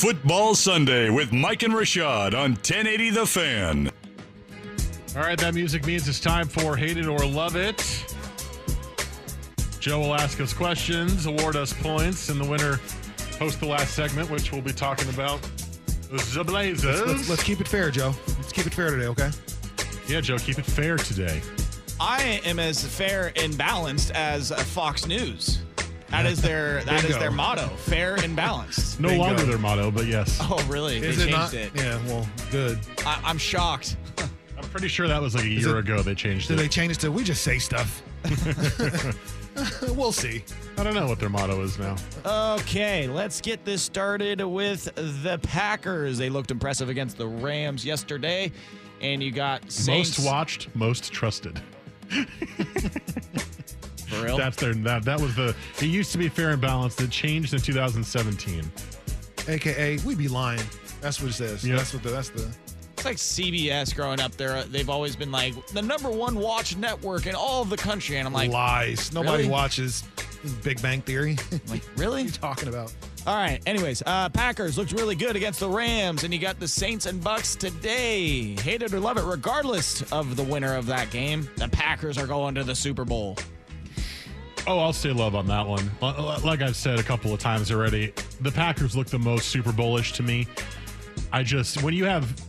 [0.00, 3.90] Football Sunday with Mike and Rashad on 1080 The Fan.
[5.16, 8.06] All right, that music means it's time for Hate It or Love It.
[9.80, 12.78] Joe will ask us questions, award us points, and the winner
[13.40, 15.42] host the last segment, which we'll be talking about
[16.12, 17.04] the Blazers.
[17.04, 18.14] Let's, let's keep it fair, Joe.
[18.28, 19.30] Let's keep it fair today, okay?
[20.06, 21.42] yeah, Joe, keep it fair today.
[21.98, 25.60] I am as fair and balanced as uh, Fox News.
[26.10, 27.18] That is their that is Bingo.
[27.18, 28.87] their motto: fair and balanced.
[28.98, 29.24] No Bingo.
[29.24, 30.38] longer their motto, but yes.
[30.42, 30.96] Oh, really?
[30.98, 31.54] Is they it changed not?
[31.54, 31.70] it.
[31.74, 31.98] Yeah.
[32.06, 32.78] Well, good.
[33.06, 33.96] I, I'm shocked.
[34.18, 36.62] I'm pretty sure that was like a year it- ago they changed Did it.
[36.62, 38.02] they change it to we just say stuff?
[39.94, 40.44] we'll see.
[40.76, 41.96] I don't know what their motto is now.
[42.24, 46.18] Okay, let's get this started with the Packers.
[46.18, 48.52] They looked impressive against the Rams yesterday,
[49.00, 50.18] and you got Saints.
[50.18, 51.60] Most watched, most trusted.
[54.08, 54.36] For real?
[54.36, 57.00] That's their that that was the it used to be fair and balanced.
[57.00, 58.62] It changed in 2017.
[59.48, 60.62] AKA we be lying.
[61.00, 61.66] That's what it says.
[61.66, 61.76] Yeah.
[61.76, 62.48] That's what the, that's the
[62.92, 64.62] It's like CBS growing up there.
[64.64, 68.26] They've always been like the number one watch network in all of the country, and
[68.26, 69.12] I'm like, lies.
[69.12, 69.48] Nobody really?
[69.48, 70.04] watches
[70.62, 71.34] Big Bang Theory.
[71.50, 72.22] what like really?
[72.22, 72.92] are you talking about?
[73.26, 73.60] All right.
[73.66, 77.22] Anyways, uh, Packers looked really good against the Rams, and you got the Saints and
[77.22, 78.54] Bucks today.
[78.60, 82.26] Hate it or love it, regardless of the winner of that game, the Packers are
[82.26, 83.36] going to the Super Bowl.
[84.66, 85.90] Oh, I'll say love on that one.
[86.00, 90.12] Like I've said a couple of times already, the Packers look the most Super Bowlish
[90.14, 90.46] to me.
[91.32, 92.40] I just when you have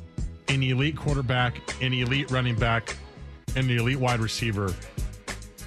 [0.47, 2.95] an elite quarterback, an elite running back,
[3.55, 4.73] and the elite wide receiver,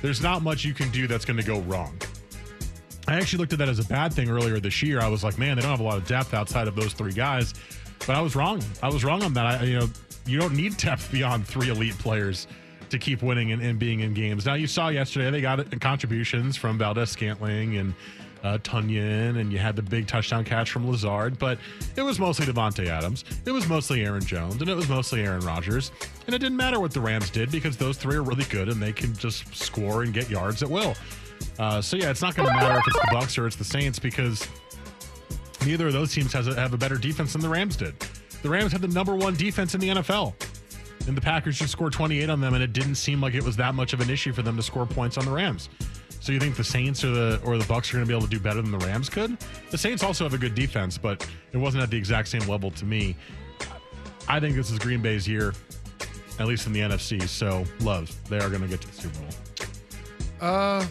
[0.01, 1.97] there's not much you can do that's going to go wrong.
[3.09, 5.01] I actually looked at that as a bad thing earlier this year.
[5.01, 7.13] I was like, man, they don't have a lot of depth outside of those three
[7.13, 7.55] guys.
[8.07, 8.63] But I was wrong.
[8.83, 9.47] I was wrong on that.
[9.47, 9.89] I, you know,
[10.27, 12.47] you don't need depth beyond three elite players
[12.91, 14.47] to keep winning and, and being in games.
[14.47, 17.95] Now you saw yesterday they got contributions from Valdes-Scantling and
[18.43, 21.59] uh, Tonyan, and you had the big touchdown catch from Lazard, but
[21.97, 23.25] it was mostly Davante Adams.
[23.47, 25.93] It was mostly Aaron Jones, and it was mostly Aaron Rodgers.
[26.27, 28.83] And it didn't matter what the Rams did because those three are really good and
[28.83, 30.95] they can just score and get yards at will.
[31.59, 33.65] Uh, so yeah, it's not going to matter if it's the Bucks or it's the
[33.65, 34.49] Saints because
[35.65, 37.95] neither of those teams has a, have a better defense than the Rams did.
[38.43, 40.35] The Rams had the number one defense in the NFL,
[41.07, 43.57] and the Packers just scored 28 on them, and it didn't seem like it was
[43.57, 45.69] that much of an issue for them to score points on the Rams.
[46.23, 48.29] So you think the Saints or the or the Bucks are going to be able
[48.29, 49.37] to do better than the Rams could?
[49.71, 52.71] The Saints also have a good defense, but it wasn't at the exact same level
[52.71, 53.17] to me.
[54.29, 55.53] I think this is Green Bay's year,
[56.39, 57.21] at least in the NFC.
[57.29, 60.49] So love, they are going to get to the Super Bowl.
[60.49, 60.87] Uh,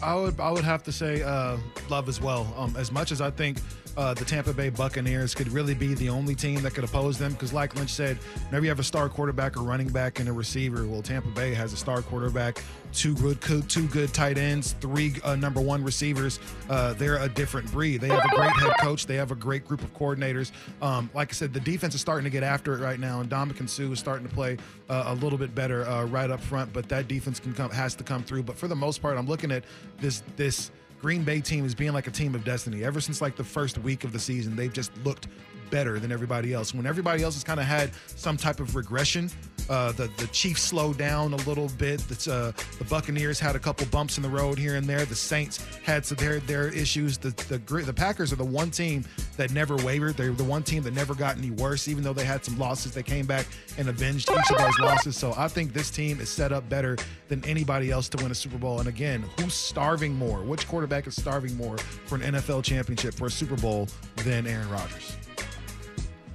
[0.00, 1.56] I would I would have to say uh,
[1.90, 2.46] love as well.
[2.56, 3.58] Um, as much as I think
[3.96, 7.32] uh, the Tampa Bay Buccaneers could really be the only team that could oppose them,
[7.32, 10.32] because like Lynch said, whenever you have a star quarterback, or running back, and a
[10.32, 15.14] receiver, well, Tampa Bay has a star quarterback, two good two good tight ends, three
[15.24, 16.40] uh, number one receivers.
[16.68, 18.00] Uh, they're a different breed.
[18.00, 19.06] They have a great head coach.
[19.06, 20.52] They have a great group of coordinators.
[20.80, 23.30] Um, like I said, the defense is starting to get after it right now, and
[23.30, 24.56] Ndamukong Suh is starting to play
[24.88, 26.72] uh, a little bit better uh, right up front.
[26.72, 28.44] But that defense can come has to come through.
[28.44, 29.64] But for the most part, I'm looking at
[29.98, 32.84] this this Green Bay team is being like a team of destiny.
[32.84, 35.28] Ever since like the first week of the season, they've just looked
[35.70, 36.74] better than everybody else.
[36.74, 39.30] When everybody else has kind of had some type of regression,
[39.68, 42.00] uh, the the Chiefs slowed down a little bit.
[42.08, 45.04] The, uh, the Buccaneers had a couple bumps in the road here and there.
[45.04, 47.18] The Saints had some their their issues.
[47.18, 49.04] The the the Packers are the one team
[49.36, 50.16] that never wavered.
[50.16, 52.92] They're the one team that never got any worse, even though they had some losses.
[52.92, 55.16] They came back and avenged each of those losses.
[55.16, 56.96] So I think this team is set up better
[57.28, 58.80] than anybody else to win a Super Bowl.
[58.80, 60.42] And again, who's starving more?
[60.42, 63.88] Which quarterback is starving more for an NFL championship for a Super Bowl
[64.24, 65.16] than Aaron Rodgers?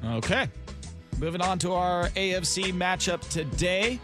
[0.05, 0.49] Okay.
[1.19, 3.99] Moving on to our AFC matchup today.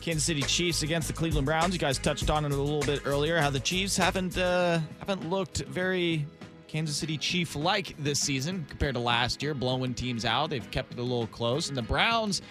[0.00, 1.72] Kansas City Chiefs against the Cleveland Browns.
[1.72, 3.38] You guys touched on it a little bit earlier.
[3.38, 6.26] How the Chiefs haven't uh, haven't looked very
[6.66, 10.50] Kansas City Chief like this season compared to last year, blowing teams out.
[10.50, 12.42] They've kept it a little close, and the Browns.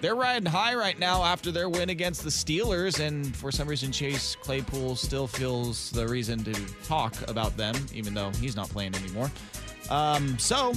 [0.00, 3.90] They're riding high right now after their win against the Steelers, and for some reason,
[3.90, 6.52] Chase Claypool still feels the reason to
[6.84, 9.30] talk about them, even though he's not playing anymore.
[9.88, 10.74] Um, so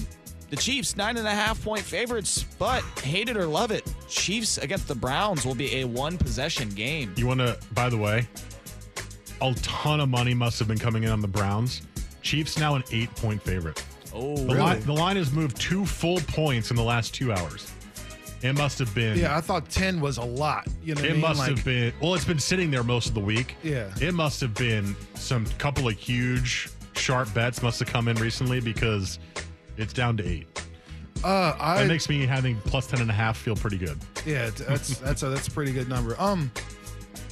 [0.50, 4.58] the Chiefs, nine and a half point favorites, but hate it or love it, Chiefs
[4.58, 7.14] against the Browns will be a one possession game.
[7.18, 8.28] You want to, by the way,
[9.42, 11.82] a ton of money must have been coming in on the Browns.
[12.22, 13.84] Chiefs now an eight point favorite.
[14.14, 14.60] Oh, the really?
[14.60, 17.72] line, the line has moved two full points in the last two hours.
[18.42, 19.18] It must have been.
[19.18, 20.68] Yeah, I thought 10 was a lot.
[20.84, 21.22] You know, it I mean?
[21.22, 21.92] must like, have been.
[22.02, 23.56] Well, it's been sitting there most of the week.
[23.64, 23.92] Yeah.
[24.00, 28.60] It must have been some couple of huge, sharp bets must have come in recently
[28.60, 29.20] because
[29.78, 30.48] it's down to eight.
[31.24, 33.98] Uh, I, that makes me having plus 10 and a half feel pretty good.
[34.26, 36.16] Yeah, that's that's a that's a pretty good number.
[36.20, 36.52] Um,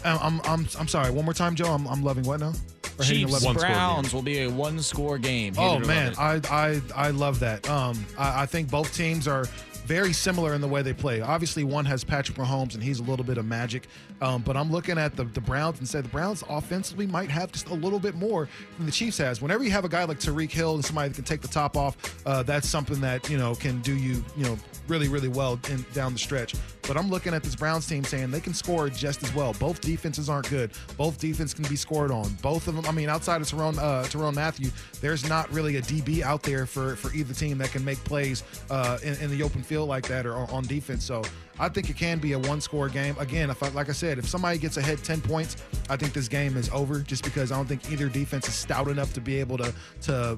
[0.03, 1.11] I'm I'm I'm sorry.
[1.11, 1.65] One more time, Joe.
[1.67, 2.53] I'm, I'm loving what now?
[2.97, 3.59] Or hating Chiefs 11?
[3.59, 5.53] Browns will be a one score game.
[5.53, 6.13] Hate Oh man.
[6.17, 7.69] I I I love that.
[7.69, 9.45] Um, I, I think both teams are
[9.85, 11.21] very similar in the way they play.
[11.21, 13.87] Obviously, one has Patrick Mahomes, and he's a little bit of magic.
[14.21, 17.51] Um, but I'm looking at the the Browns and say the Browns offensively might have
[17.51, 19.41] just a little bit more than the Chiefs has.
[19.41, 21.77] Whenever you have a guy like Tyreek Hill and somebody that can take the top
[21.77, 25.59] off, uh, that's something that you know can do you you know really really well
[25.69, 26.55] in, down the stretch.
[26.87, 29.53] But I'm looking at this Browns team saying they can score just as well.
[29.53, 30.71] Both defenses aren't good.
[30.97, 32.31] Both defense can be scored on.
[32.41, 32.85] Both of them.
[32.85, 34.69] I mean, outside of Tyrann uh, Tyrann Mathieu,
[35.01, 38.43] there's not really a DB out there for for either team that can make plays
[38.69, 41.03] uh, in, in the open field like that or on defense.
[41.03, 41.23] So
[41.57, 43.15] I think it can be a one score game.
[43.19, 45.57] Again, if I, like I said, if somebody gets ahead 10 points,
[45.89, 48.87] I think this game is over just because I don't think either defense is stout
[48.89, 50.37] enough to be able to to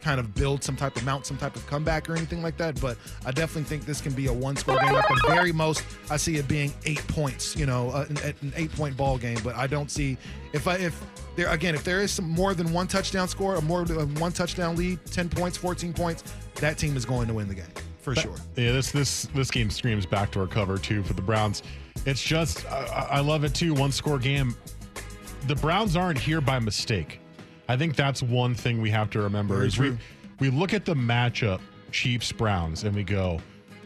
[0.00, 2.80] kind of build some type of mount some type of comeback or anything like that.
[2.80, 4.94] But I definitely think this can be a one score game.
[4.94, 7.56] At the very most, I see it being eight points.
[7.56, 9.38] You know, uh, an, an eight point ball game.
[9.42, 10.16] But I don't see
[10.52, 11.00] if I if
[11.36, 14.32] there again if there is some more than one touchdown score, a more than one
[14.32, 16.24] touchdown lead, 10 points, 14 points,
[16.56, 17.66] that team is going to win the game
[18.00, 18.34] for sure.
[18.56, 21.62] Yeah, this this this game screams backdoor cover too for the Browns.
[22.06, 23.74] It's just I, I love it too.
[23.74, 24.56] One score game.
[25.46, 27.20] The Browns aren't here by mistake.
[27.68, 29.90] I think that's one thing we have to remember Very is true.
[29.90, 30.44] we mm-hmm.
[30.44, 31.60] we look at the matchup
[31.92, 33.40] Chiefs Browns and we go,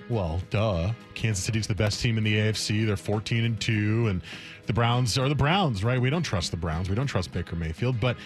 [0.09, 0.93] well, duh.
[1.15, 2.87] Kansas City's the best team in the AFC.
[2.87, 4.23] They're 14 and 2 and
[4.67, 6.01] the Browns are the Browns, right?
[6.01, 6.89] We don't trust the Browns.
[6.89, 8.17] We don't trust Baker Mayfield, but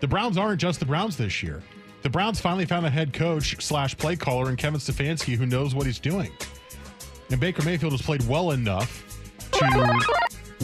[0.00, 1.62] the Browns aren't just the Browns this year.
[2.02, 5.74] The Browns finally found a head coach slash play caller in Kevin Stefanski who knows
[5.74, 6.30] what he's doing.
[7.30, 9.04] And Baker Mayfield has played well enough
[9.52, 10.00] to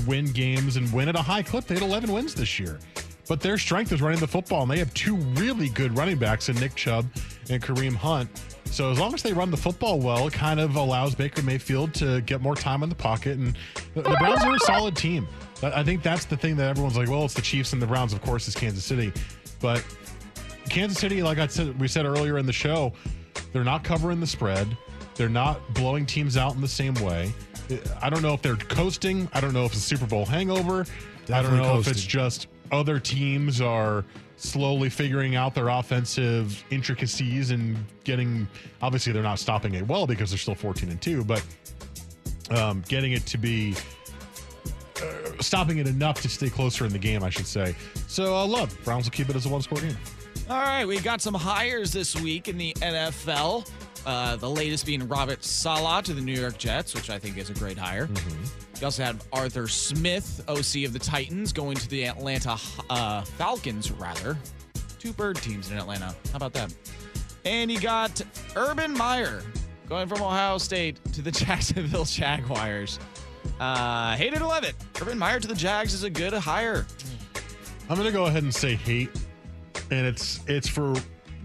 [0.06, 1.66] win games and win at a high clip.
[1.66, 2.78] They had 11 wins this year.
[3.28, 6.48] But their strength is running the football, and they have two really good running backs
[6.48, 7.06] in Nick Chubb
[7.50, 8.30] and Kareem Hunt.
[8.66, 11.94] So as long as they run the football well, it kind of allows Baker Mayfield
[11.94, 13.38] to get more time in the pocket.
[13.38, 13.56] And
[13.94, 15.26] the, the Browns are a solid team.
[15.62, 17.86] I I think that's the thing that everyone's like, well, it's the Chiefs and the
[17.86, 19.12] Browns, of course, is Kansas City.
[19.60, 19.84] But
[20.68, 22.92] Kansas City, like I said, we said earlier in the show,
[23.52, 24.76] they're not covering the spread.
[25.14, 27.32] They're not blowing teams out in the same way.
[28.00, 29.28] I don't know if they're coasting.
[29.32, 30.80] I don't know if it's a Super Bowl hangover.
[30.80, 34.05] I don't Definitely know if it's just other teams are
[34.37, 38.46] slowly figuring out their offensive intricacies and getting.
[38.83, 41.44] Obviously, they're not stopping it well because they're still 14 and two, but
[42.50, 43.74] um, getting it to be
[45.02, 47.74] uh, stopping it enough to stay closer in the game, I should say.
[48.07, 49.96] So, uh, love Browns will keep it as a one-score game.
[50.48, 53.68] All right, we got some hires this week in the NFL.
[54.06, 57.50] Uh, the latest being Robert Saleh to the New York Jets, which I think is
[57.50, 58.08] a great hire.
[58.80, 62.56] You also have Arthur Smith, OC of the Titans, going to the Atlanta
[62.88, 64.38] uh, Falcons, rather.
[65.00, 66.14] Two bird teams in Atlanta.
[66.30, 66.72] How about that?
[67.44, 68.22] And you got
[68.54, 69.42] Urban Meyer
[69.88, 73.00] going from Ohio State to the Jacksonville Jaguars.
[73.58, 74.74] Uh, hate it or love it.
[75.00, 76.86] Urban Meyer to the Jags is a good hire.
[77.88, 79.10] I'm gonna go ahead and say hate,
[79.90, 80.94] and it's it's for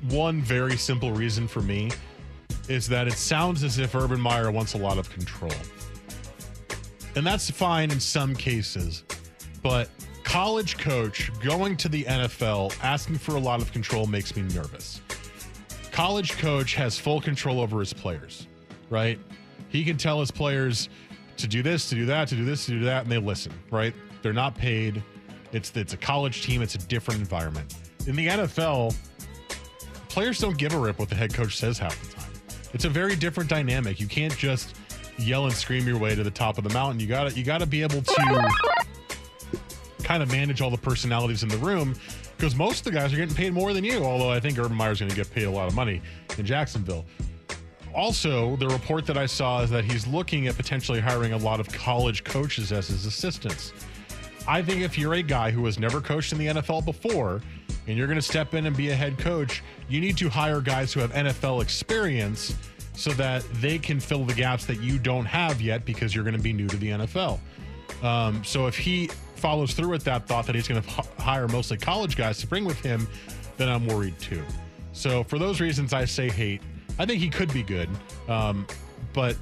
[0.09, 1.91] one very simple reason for me,
[2.71, 5.51] is that it sounds as if Urban Meyer wants a lot of control,
[7.15, 9.03] and that's fine in some cases,
[9.61, 9.89] but
[10.23, 15.01] college coach going to the NFL asking for a lot of control makes me nervous.
[15.91, 18.47] College coach has full control over his players,
[18.89, 19.19] right?
[19.67, 20.87] He can tell his players
[21.35, 23.51] to do this, to do that, to do this, to do that, and they listen,
[23.69, 23.93] right?
[24.21, 25.03] They're not paid.
[25.51, 26.61] It's it's a college team.
[26.61, 27.75] It's a different environment.
[28.07, 28.95] In the NFL,
[30.07, 32.20] players don't give a rip what the head coach says half the time.
[32.73, 33.99] It's a very different dynamic.
[33.99, 34.75] You can't just
[35.17, 36.99] yell and scream your way to the top of the mountain.
[36.99, 38.49] You got to you got to be able to
[40.03, 41.95] kind of manage all the personalities in the room
[42.37, 44.03] because most of the guys are getting paid more than you.
[44.03, 46.01] Although I think Urban Meyer's going to get paid a lot of money
[46.37, 47.05] in Jacksonville.
[47.93, 51.59] Also, the report that I saw is that he's looking at potentially hiring a lot
[51.59, 53.73] of college coaches as his assistants.
[54.47, 57.41] I think if you're a guy who has never coached in the NFL before
[57.87, 60.61] and you're going to step in and be a head coach, you need to hire
[60.61, 62.55] guys who have NFL experience
[62.93, 66.35] so that they can fill the gaps that you don't have yet because you're going
[66.35, 67.39] to be new to the NFL.
[68.03, 71.77] Um, so if he follows through with that thought that he's going to hire mostly
[71.77, 73.07] college guys to bring with him,
[73.57, 74.43] then I'm worried too.
[74.93, 76.61] So for those reasons, I say hate.
[76.99, 77.89] I think he could be good,
[78.27, 78.67] um,
[79.13, 79.37] but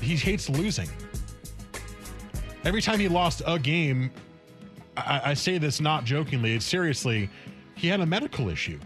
[0.00, 0.88] he hates losing.
[2.66, 4.10] Every time he lost a game,
[4.96, 7.30] I, I say this not jokingly, it's seriously,
[7.76, 8.80] he had a medical issue.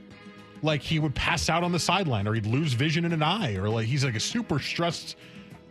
[0.63, 3.55] Like he would pass out on the sideline, or he'd lose vision in an eye,
[3.55, 5.17] or like he's like a super stressed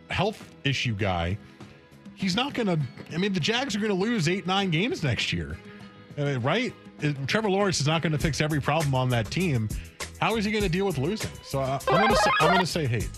[0.08, 1.38] health issue guy.
[2.16, 2.76] He's not gonna.
[3.12, 5.56] I mean, the Jags are gonna lose eight, nine games next year,
[6.24, 6.74] mean, right?
[7.04, 9.68] Uh, Trevor Lawrence is not to fix every problem on that team.
[10.20, 11.30] How is he to deal with losing?
[11.44, 13.10] So uh, I'm to say I'm to say hate.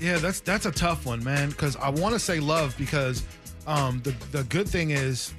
[0.00, 1.50] Yeah, that's that's a tough one, man.
[1.50, 3.22] Because I want to say love because
[3.66, 5.34] um, the the good thing is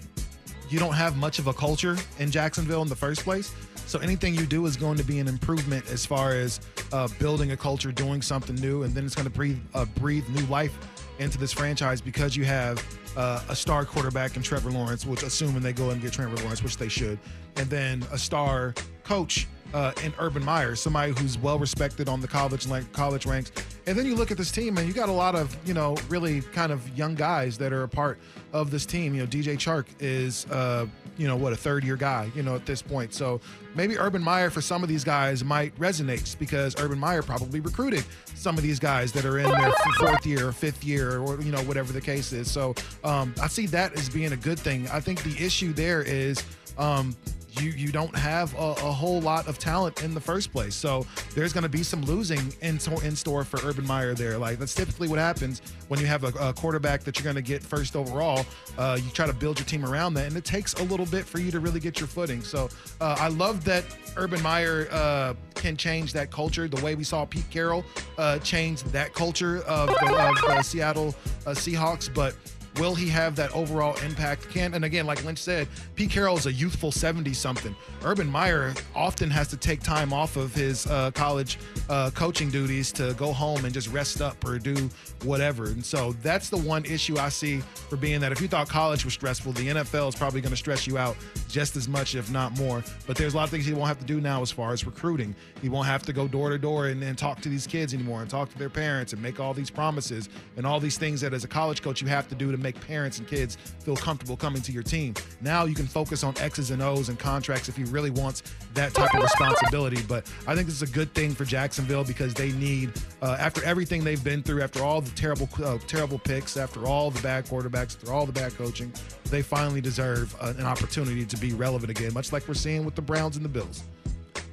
[0.69, 3.53] you don't have much of a culture in Jacksonville in the first place.
[3.85, 6.59] So anything you do is going to be an improvement as far as
[6.91, 10.27] uh, building a culture, doing something new, and then it's going to breathe uh, breathe
[10.29, 10.77] new life
[11.19, 12.83] into this franchise because you have
[13.15, 16.61] uh, a star quarterback in Trevor Lawrence, which assuming they go and get Trevor Lawrence,
[16.61, 17.17] which they should,
[17.55, 22.27] and then a star coach uh, in Urban Meyer, somebody who's well respected on the
[22.27, 23.51] college like college ranks.
[23.85, 25.95] And then you look at this team, and you got a lot of you know
[26.09, 28.19] really kind of young guys that are a part
[28.53, 29.13] of this team.
[29.13, 32.55] You know, DJ Chark is uh, you know what a third year guy, you know
[32.55, 33.13] at this point.
[33.13, 33.39] So
[33.75, 38.03] maybe Urban Meyer for some of these guys might resonate because Urban Meyer probably recruited
[38.35, 41.51] some of these guys that are in their fourth year or fifth year or you
[41.51, 42.49] know whatever the case is.
[42.49, 44.87] So um, I see that as being a good thing.
[44.89, 46.43] I think the issue there is.
[46.77, 47.15] Um,
[47.61, 50.75] you you don't have a, a, whole lot of talent in the first place.
[50.75, 54.37] So there's going to be some losing in, in store for Urban Meyer there.
[54.37, 57.41] Like that's typically what happens when you have a, a quarterback that you're going to
[57.41, 58.45] get first overall.
[58.77, 61.25] Uh, you try to build your team around that, and it takes a little bit
[61.25, 62.41] for you to really get your footing.
[62.41, 62.69] So
[63.01, 63.83] uh, I love that
[64.15, 67.83] Urban Meyer uh, can change that culture the way we saw Pete Carroll
[68.17, 72.35] uh, change that culture of the, of the Seattle uh, Seahawks, but
[72.79, 74.49] Will he have that overall impact?
[74.49, 77.75] Can and again, like Lynch said, Pete Carroll is a youthful 70 something.
[78.03, 81.57] Urban Meyer often has to take time off of his uh, college
[81.89, 84.89] uh, coaching duties to go home and just rest up or do
[85.23, 85.65] whatever.
[85.65, 87.59] And so that's the one issue I see
[87.89, 90.57] for being that if you thought college was stressful, the NFL is probably going to
[90.57, 91.15] stress you out
[91.47, 92.83] just as much, if not more.
[93.07, 94.85] But there's a lot of things he won't have to do now as far as
[94.85, 95.35] recruiting.
[95.61, 98.21] He won't have to go door to door and, and talk to these kids anymore
[98.21, 101.33] and talk to their parents and make all these promises and all these things that
[101.33, 104.37] as a college coach you have to do to make parents and kids feel comfortable
[104.37, 105.13] coming to your team.
[105.41, 108.93] Now you can focus on X's and O's and contracts if he really wants that
[108.93, 110.01] type of responsibility.
[110.07, 113.63] But I think this is a good thing for Jacksonville because they need, uh, after
[113.63, 117.45] everything they've been through, after all the terrible, uh, terrible picks, after all the bad
[117.45, 118.91] quarterbacks, after all the bad coaching,
[119.25, 122.95] they finally deserve uh, an opportunity to be relevant again, much like we're seeing with
[122.95, 123.83] the Browns and the Bills.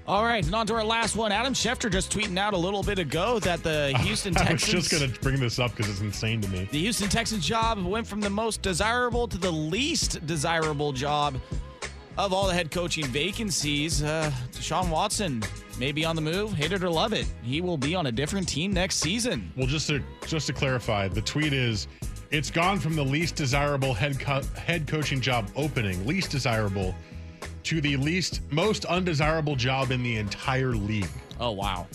[0.06, 1.32] All right, and on to our last one.
[1.32, 4.50] Adam Schefter just tweeting out a little bit ago that the Houston Texans.
[4.74, 6.68] I was just going to bring this up because it's insane to me.
[6.70, 11.40] The Houston Texans job went from the most desirable to the least desirable job
[12.18, 14.02] of all the head coaching vacancies.
[14.02, 15.42] Uh, Deshaun Watson
[15.78, 16.52] may be on the move.
[16.52, 19.50] Hate it or love it, he will be on a different team next season.
[19.56, 21.88] Well, just to just to clarify, the tweet is.
[22.30, 26.92] It's gone from the least desirable head co- head coaching job opening, least desirable,
[27.64, 31.08] to the least most undesirable job in the entire league.
[31.40, 31.86] Oh wow!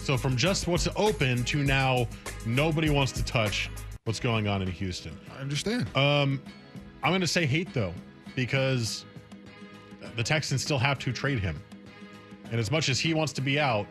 [0.00, 2.08] So from just what's open to now,
[2.46, 3.70] nobody wants to touch
[4.04, 5.18] what's going on in Houston.
[5.36, 5.94] I understand.
[5.96, 6.42] Um,
[7.02, 7.94] I'm going to say hate though,
[8.34, 9.04] because
[10.16, 11.62] the Texans still have to trade him,
[12.50, 13.86] and as much as he wants to be out,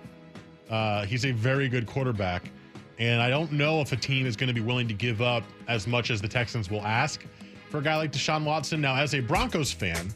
[0.69, 2.51] uh, he's a very good quarterback,
[2.97, 5.43] and I don't know if a team is going to be willing to give up
[5.67, 7.23] as much as the Texans will ask
[7.69, 8.81] for a guy like Deshaun Watson.
[8.81, 10.09] Now, as a Broncos fan,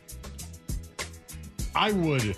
[1.75, 2.37] I would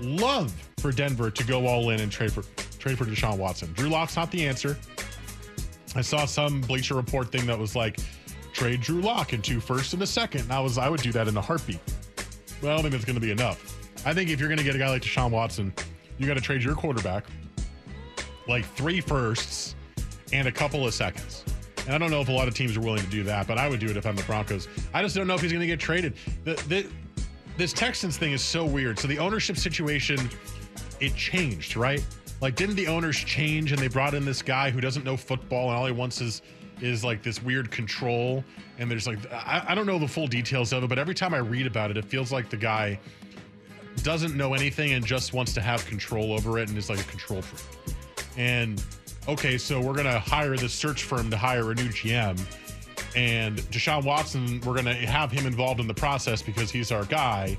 [0.00, 2.42] love for Denver to go all in and trade for
[2.78, 3.72] trade for Deshaun Watson.
[3.74, 4.76] Drew Lock's not the answer.
[5.94, 7.98] I saw some Bleacher Report thing that was like
[8.52, 10.42] trade Drew Lock in two first and a second.
[10.42, 11.80] And I was I would do that in a heartbeat.
[12.62, 13.76] Well, I don't think that's going to be enough.
[14.06, 15.72] I think if you're going to get a guy like Deshaun Watson,
[16.18, 17.24] you got to trade your quarterback
[18.48, 19.74] like three firsts
[20.32, 21.44] and a couple of seconds.
[21.86, 23.58] And I don't know if a lot of teams are willing to do that, but
[23.58, 24.68] I would do it if I'm the Broncos.
[24.92, 26.14] I just don't know if he's going to get traded.
[26.44, 26.86] The, the,
[27.56, 28.98] this Texans thing is so weird.
[28.98, 30.30] So the ownership situation,
[31.00, 32.04] it changed, right?
[32.40, 35.68] Like, didn't the owners change and they brought in this guy who doesn't know football
[35.68, 36.42] and all he wants is
[36.80, 38.42] is like this weird control?
[38.78, 41.34] And there's like, I, I don't know the full details of it, but every time
[41.34, 42.98] I read about it, it feels like the guy
[44.02, 47.04] doesn't know anything and just wants to have control over it and is like a
[47.04, 47.94] control freak.
[48.38, 48.82] And
[49.28, 52.40] okay, so we're gonna hire this search firm to hire a new GM,
[53.16, 57.58] and Deshaun Watson, we're gonna have him involved in the process because he's our guy.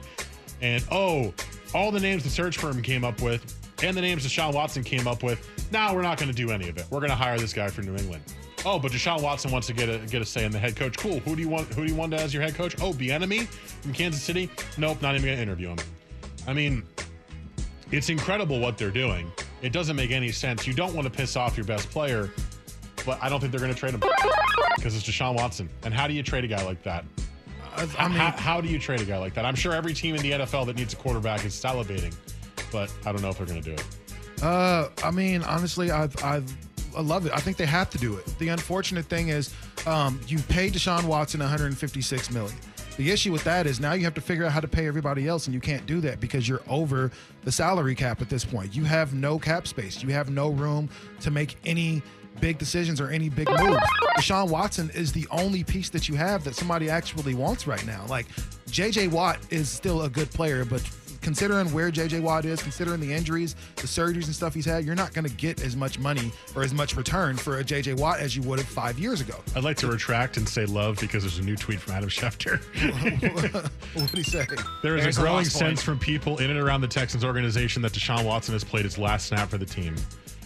[0.62, 1.34] And oh,
[1.74, 5.08] all the names the search firm came up with and the names Deshaun Watson came
[5.08, 5.48] up with.
[5.72, 6.86] Now we're not going to do any of it.
[6.90, 8.24] We're going to hire this guy for New England.
[8.64, 10.98] Oh, but Deshaun Watson wants to get a get a say in the head coach.
[10.98, 11.20] Cool.
[11.20, 11.74] Who do you want?
[11.74, 12.76] Who do you want as your head coach?
[12.80, 14.50] Oh, Bieniemy from Kansas City.
[14.78, 15.78] Nope, not even going to interview him.
[16.48, 16.84] I mean,
[17.92, 19.32] it's incredible what they're doing.
[19.64, 20.68] It doesn't make any sense.
[20.68, 22.32] You don't want to piss off your best player,
[23.06, 24.02] but I don't think they're going to trade him
[24.76, 25.70] because it's Deshaun Watson.
[25.84, 27.06] And how do you trade a guy like that?
[27.76, 29.46] I, How, mean, how, how do you trade a guy like that?
[29.46, 32.14] I'm sure every team in the NFL that needs a quarterback is salivating,
[32.72, 34.44] but I don't know if they're going to do it.
[34.44, 36.54] Uh, I mean, honestly, I've, I've,
[36.96, 37.32] I love it.
[37.32, 38.26] I think they have to do it.
[38.40, 39.54] The unfortunate thing is,
[39.86, 42.58] um, you paid Deshaun Watson 156 million.
[42.98, 45.28] The issue with that is now you have to figure out how to pay everybody
[45.28, 47.12] else, and you can't do that because you're over
[47.44, 48.76] the salary cap at this point.
[48.76, 50.04] You have no cap space.
[50.04, 50.90] You have no room
[51.22, 52.04] to make any
[52.40, 53.78] big decisions or any big moves.
[54.18, 58.06] Deshaun Watson is the only piece that you have that somebody actually wants right now.
[58.08, 58.28] Like
[58.68, 60.82] JJ Watt is still a good player, but
[61.22, 64.96] considering where JJ Watt is, considering the injuries, the surgeries and stuff he's had, you're
[64.96, 68.20] not going to get as much money or as much return for a JJ Watt
[68.20, 69.36] as you would have five years ago.
[69.56, 72.60] I'd like to retract and say love because there's a new tweet from Adam Schefter.
[73.94, 74.46] what did he say?
[74.82, 75.78] There is There's a a growing lost point.
[75.78, 78.98] sense from people in and around the Texans organization that Deshaun Watson has played his
[78.98, 79.96] last snap for the team.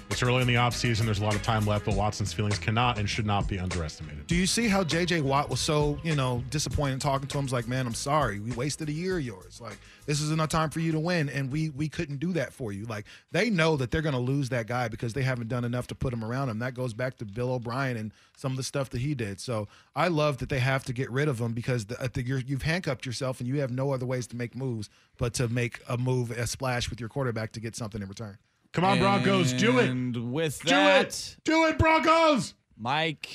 [0.09, 1.05] It's early in the offseason.
[1.05, 4.27] There's a lot of time left, but Watson's feelings cannot and should not be underestimated.
[4.27, 7.43] Do you see how JJ Watt was so, you know, disappointed talking to him?
[7.43, 8.39] He's like, man, I'm sorry.
[8.39, 9.59] We wasted a year of yours.
[9.59, 12.53] Like, this is enough time for you to win, and we we couldn't do that
[12.53, 12.85] for you.
[12.85, 15.87] Like, they know that they're going to lose that guy because they haven't done enough
[15.87, 16.59] to put him around him.
[16.59, 19.41] That goes back to Bill O'Brien and some of the stuff that he did.
[19.41, 22.27] So I love that they have to get rid of him because the, uh, think
[22.27, 25.47] you're, you've handcuffed yourself and you have no other ways to make moves but to
[25.47, 28.37] make a move, a splash with your quarterback to get something in return.
[28.75, 29.89] Come on, Broncos, do it.
[29.89, 31.37] And with Do that, it.
[31.45, 32.53] Do it, Broncos.
[32.77, 33.29] Mike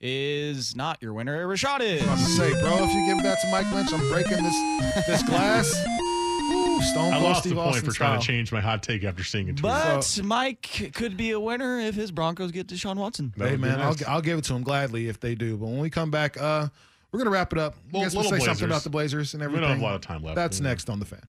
[0.00, 1.46] is not your winner.
[1.48, 2.00] Rashad is.
[2.06, 2.24] I was about to
[2.54, 5.74] say, bro, if you give that to Mike Lynch, I'm breaking this this glass.
[5.86, 8.20] Ooh, Stone I lost Steve the point Austin for trying style.
[8.20, 9.60] to change my hot take after seeing it.
[9.60, 13.32] But Mike could be a winner if his Broncos get Deshaun Watson.
[13.36, 14.02] Hey man, nice.
[14.04, 15.56] I'll, I'll give it to him gladly if they do.
[15.56, 16.68] But when we come back, uh,
[17.10, 17.74] we're gonna wrap it up.
[17.74, 19.62] I Well, guess we'll say little something about the Blazers and everything.
[19.62, 20.36] We don't have a lot of time left.
[20.36, 20.64] That's Yeah.
[20.68, 21.22] next on the fan.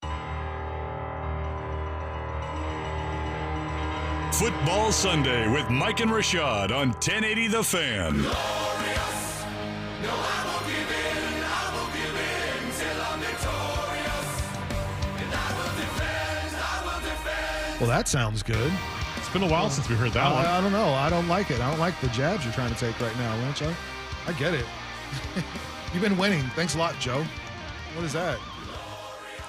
[4.39, 8.21] Football Sunday with Mike and Rashad on 1080 The Fan.
[17.79, 18.71] Well, that sounds good.
[19.17, 20.45] It's been a while since we heard that one.
[20.45, 20.93] I, I don't know.
[20.93, 21.59] I don't like it.
[21.59, 23.61] I don't like the jabs you're trying to take right now, Lynch.
[23.61, 23.73] I,
[24.27, 24.65] I get it.
[25.93, 26.43] You've been winning.
[26.55, 27.25] Thanks a lot, Joe.
[27.95, 28.39] What is that?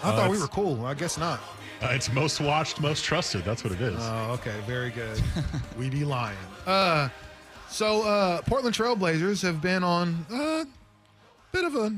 [0.02, 0.84] I Uh, thought we were cool.
[0.84, 1.40] I guess not.
[1.82, 3.44] Uh, it's most watched, most trusted.
[3.44, 3.96] That's what it is.
[4.00, 4.54] Oh, okay.
[4.66, 5.20] Very good.
[5.78, 6.36] Weedy Lion.
[6.66, 7.08] Uh,
[7.68, 10.64] so uh, Portland Trailblazers have been on a
[11.52, 11.92] bit of a.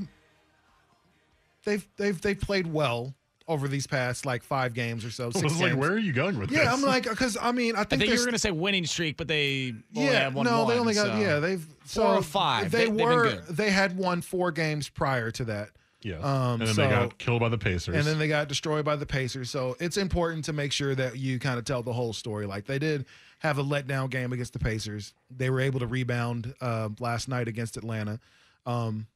[1.64, 3.14] They've they've they've played well
[3.46, 5.28] over these past like five games or so.
[5.28, 5.80] I Six was like, games.
[5.80, 6.58] where are you going with this?
[6.58, 8.38] Yeah, I'm like, because I mean, I I think, think you there's- were going to
[8.38, 11.16] say winning streak, but they only yeah, have one no, they one, only got so-
[11.18, 12.70] yeah, they've so Four or five.
[12.70, 13.46] They, They- they've been were good.
[13.56, 15.70] they had won four games prior to that.
[16.02, 16.22] Yes.
[16.22, 17.94] Um, and then so- they got killed by the Pacers.
[17.96, 19.50] And then they got destroyed by the Pacers.
[19.50, 22.46] So it's important to make sure that you kind of tell the whole story.
[22.46, 23.04] Like they did
[23.40, 25.12] have a letdown game against the Pacers.
[25.30, 28.20] They were able to rebound uh, last night against Atlanta.
[28.66, 29.06] Um,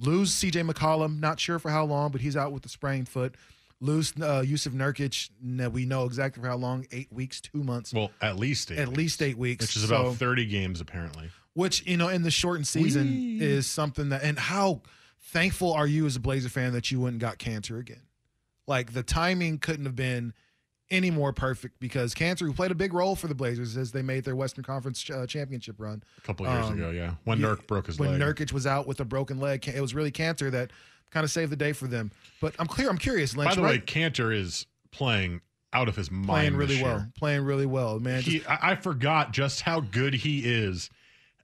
[0.00, 3.34] lose CJ McCollum, not sure for how long, but he's out with the sprained foot.
[3.80, 5.30] lose uh, Yusuf Nurkic.
[5.72, 7.92] We know exactly for how long eight weeks, two months.
[7.92, 9.62] Well, at least eight at weeks, least eight weeks.
[9.64, 11.30] which is about So- 30 games apparently.
[11.54, 14.82] which you know in the shortened season is something that and how
[15.28, 18.02] thankful are you as a blazer fan that you went and got Kanter again
[18.66, 20.32] like the timing couldn't have been
[20.90, 24.00] any more perfect because Kanter who played a big role for the blazers as they
[24.02, 27.40] made their western conference uh, championship run A couple of years Um, ago, yeah, when
[27.40, 28.10] yeah, Nurk broke his leg.
[28.10, 28.36] when leg.
[28.36, 30.70] Nurkic was out with a broken leg it was really Kanter that
[31.10, 32.10] kind of saved the day for them
[32.40, 33.86] but i'm clear i'm curious Lynch, By the way, right?
[33.86, 35.40] Kanter is playing
[35.72, 36.26] out of his mind.
[36.28, 40.14] playing really well playing really well man He, Just- I, I forgot just how good
[40.14, 40.88] he is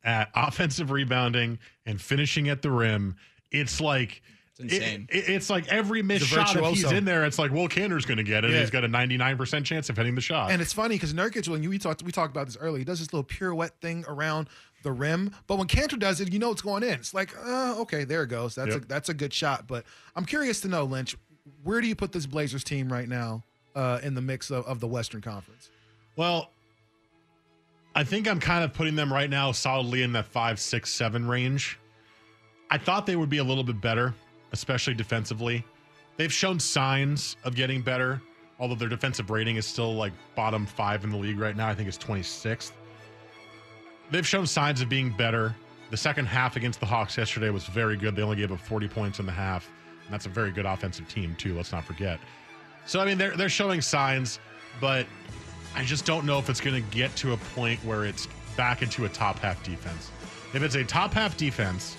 [0.03, 3.17] at offensive rebounding and finishing at the rim.
[3.55, 4.23] It's like
[4.59, 5.09] It's insane.
[5.11, 8.05] It, it- it's like every missed shot if he's in there, it's like Will Kanter's
[8.07, 8.51] going to get it.
[8.51, 8.61] Yeah.
[8.61, 10.51] He's got a ninety nine percent chance of hitting the shot.
[10.51, 12.85] And it's funny because Nurkic, when you we talked we talked about this earlier, he
[12.85, 14.49] does this little pirouette thing around
[14.83, 15.31] the rim.
[15.47, 16.91] But when Kanter does it, you know it's going in.
[16.91, 18.55] It's like, uh, okay, there it goes.
[18.55, 18.83] That's Yep.
[18.83, 19.67] a that's a good shot.
[19.67, 19.85] But
[20.15, 21.17] I'm curious to know, Lynch,
[21.63, 23.43] where do you put this Blazers team right now
[23.75, 25.71] uh, in the mix of, of the Western Conference?
[26.17, 26.51] Well,
[27.95, 31.27] I think I'm kind of putting them right now solidly in that five, six, seven
[31.27, 31.79] range.
[32.75, 34.13] I thought they would be a little bit better,
[34.51, 35.65] especially defensively.
[36.17, 38.21] They've shown signs of getting better,
[38.59, 41.69] although their defensive rating is still like bottom five in the league right now.
[41.69, 42.73] I think it's 26th.
[44.11, 45.55] They've shown signs of being better.
[45.91, 48.17] The second half against the Hawks yesterday was very good.
[48.17, 49.71] They only gave up 40 points in the half.
[50.07, 51.55] And that's a very good offensive team, too.
[51.55, 52.19] Let's not forget.
[52.87, 54.41] So, I mean, they're, they're showing signs,
[54.81, 55.07] but
[55.77, 58.83] I just don't know if it's going to get to a point where it's back
[58.83, 60.11] into a top half defense.
[60.55, 61.97] If it's a top half defense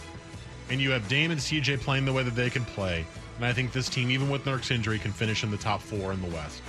[0.70, 3.06] and you have Dame and CJ playing the way that they can play,
[3.38, 6.12] and I think this team, even with Nurk's injury, can finish in the top four
[6.14, 6.62] in the West.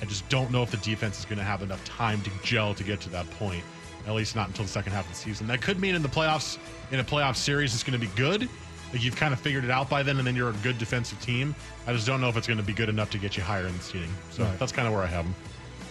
[0.00, 2.74] I just don't know if the defense is going to have enough time to gel
[2.74, 3.64] to get to that point,
[4.06, 5.46] at least not until the second half of the season.
[5.46, 6.58] That could mean in the playoffs,
[6.90, 8.48] in a playoff series, it's going to be good.
[8.92, 11.20] Like you've kind of figured it out by then, and then you're a good defensive
[11.20, 11.54] team.
[11.86, 13.66] I just don't know if it's going to be good enough to get you higher
[13.66, 14.10] in the seeding.
[14.30, 14.58] So Right.
[14.58, 15.34] that's kind of where I have them.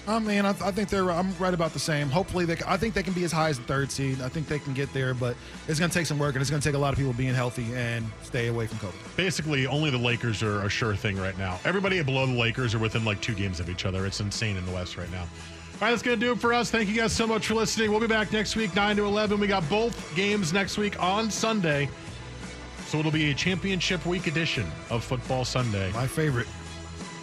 [0.08, 1.10] Oh man, I, I think they're.
[1.10, 2.10] I'm right about the same.
[2.10, 2.56] Hopefully, they.
[2.58, 4.22] c- I think they can be as high as the third seed.
[4.22, 5.36] I think they can get there, but
[5.68, 7.14] it's going to take some work, and it's going to take a lot of people
[7.14, 9.16] being healthy and stay away from COVID.
[9.18, 11.60] basically only the Lakers are a sure thing right now.
[11.66, 14.06] Everybody below the Lakers are within like two games of each other.
[14.06, 15.22] It's insane in the West right now.
[15.22, 16.70] All right, that's going to do it for us.
[16.72, 17.90] Thank you guys so much for listening.
[17.92, 19.40] We'll be back next week, 9 to 11.
[19.40, 21.90] We got both games next week on Sunday.
[22.86, 25.92] So it'll be a championship week edition of Football Sunday.
[25.92, 26.48] My favorite.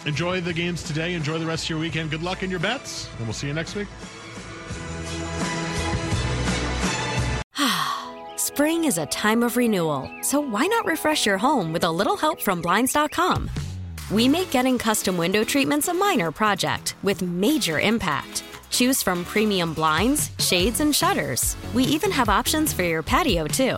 [0.05, 1.13] Enjoy the games today.
[1.13, 2.11] Enjoy the rest of your weekend.
[2.11, 3.09] Good luck in your bets.
[3.17, 3.87] And we'll see you next week.
[8.37, 12.17] Spring is a time of renewal, so why not refresh your home with a little
[12.17, 13.49] help from Blinds.com?
[14.11, 18.43] We make getting custom window treatments a minor project with major impact.
[18.69, 21.55] Choose from premium blinds, shades, and shutters.
[21.73, 23.77] We even have options for your patio, too.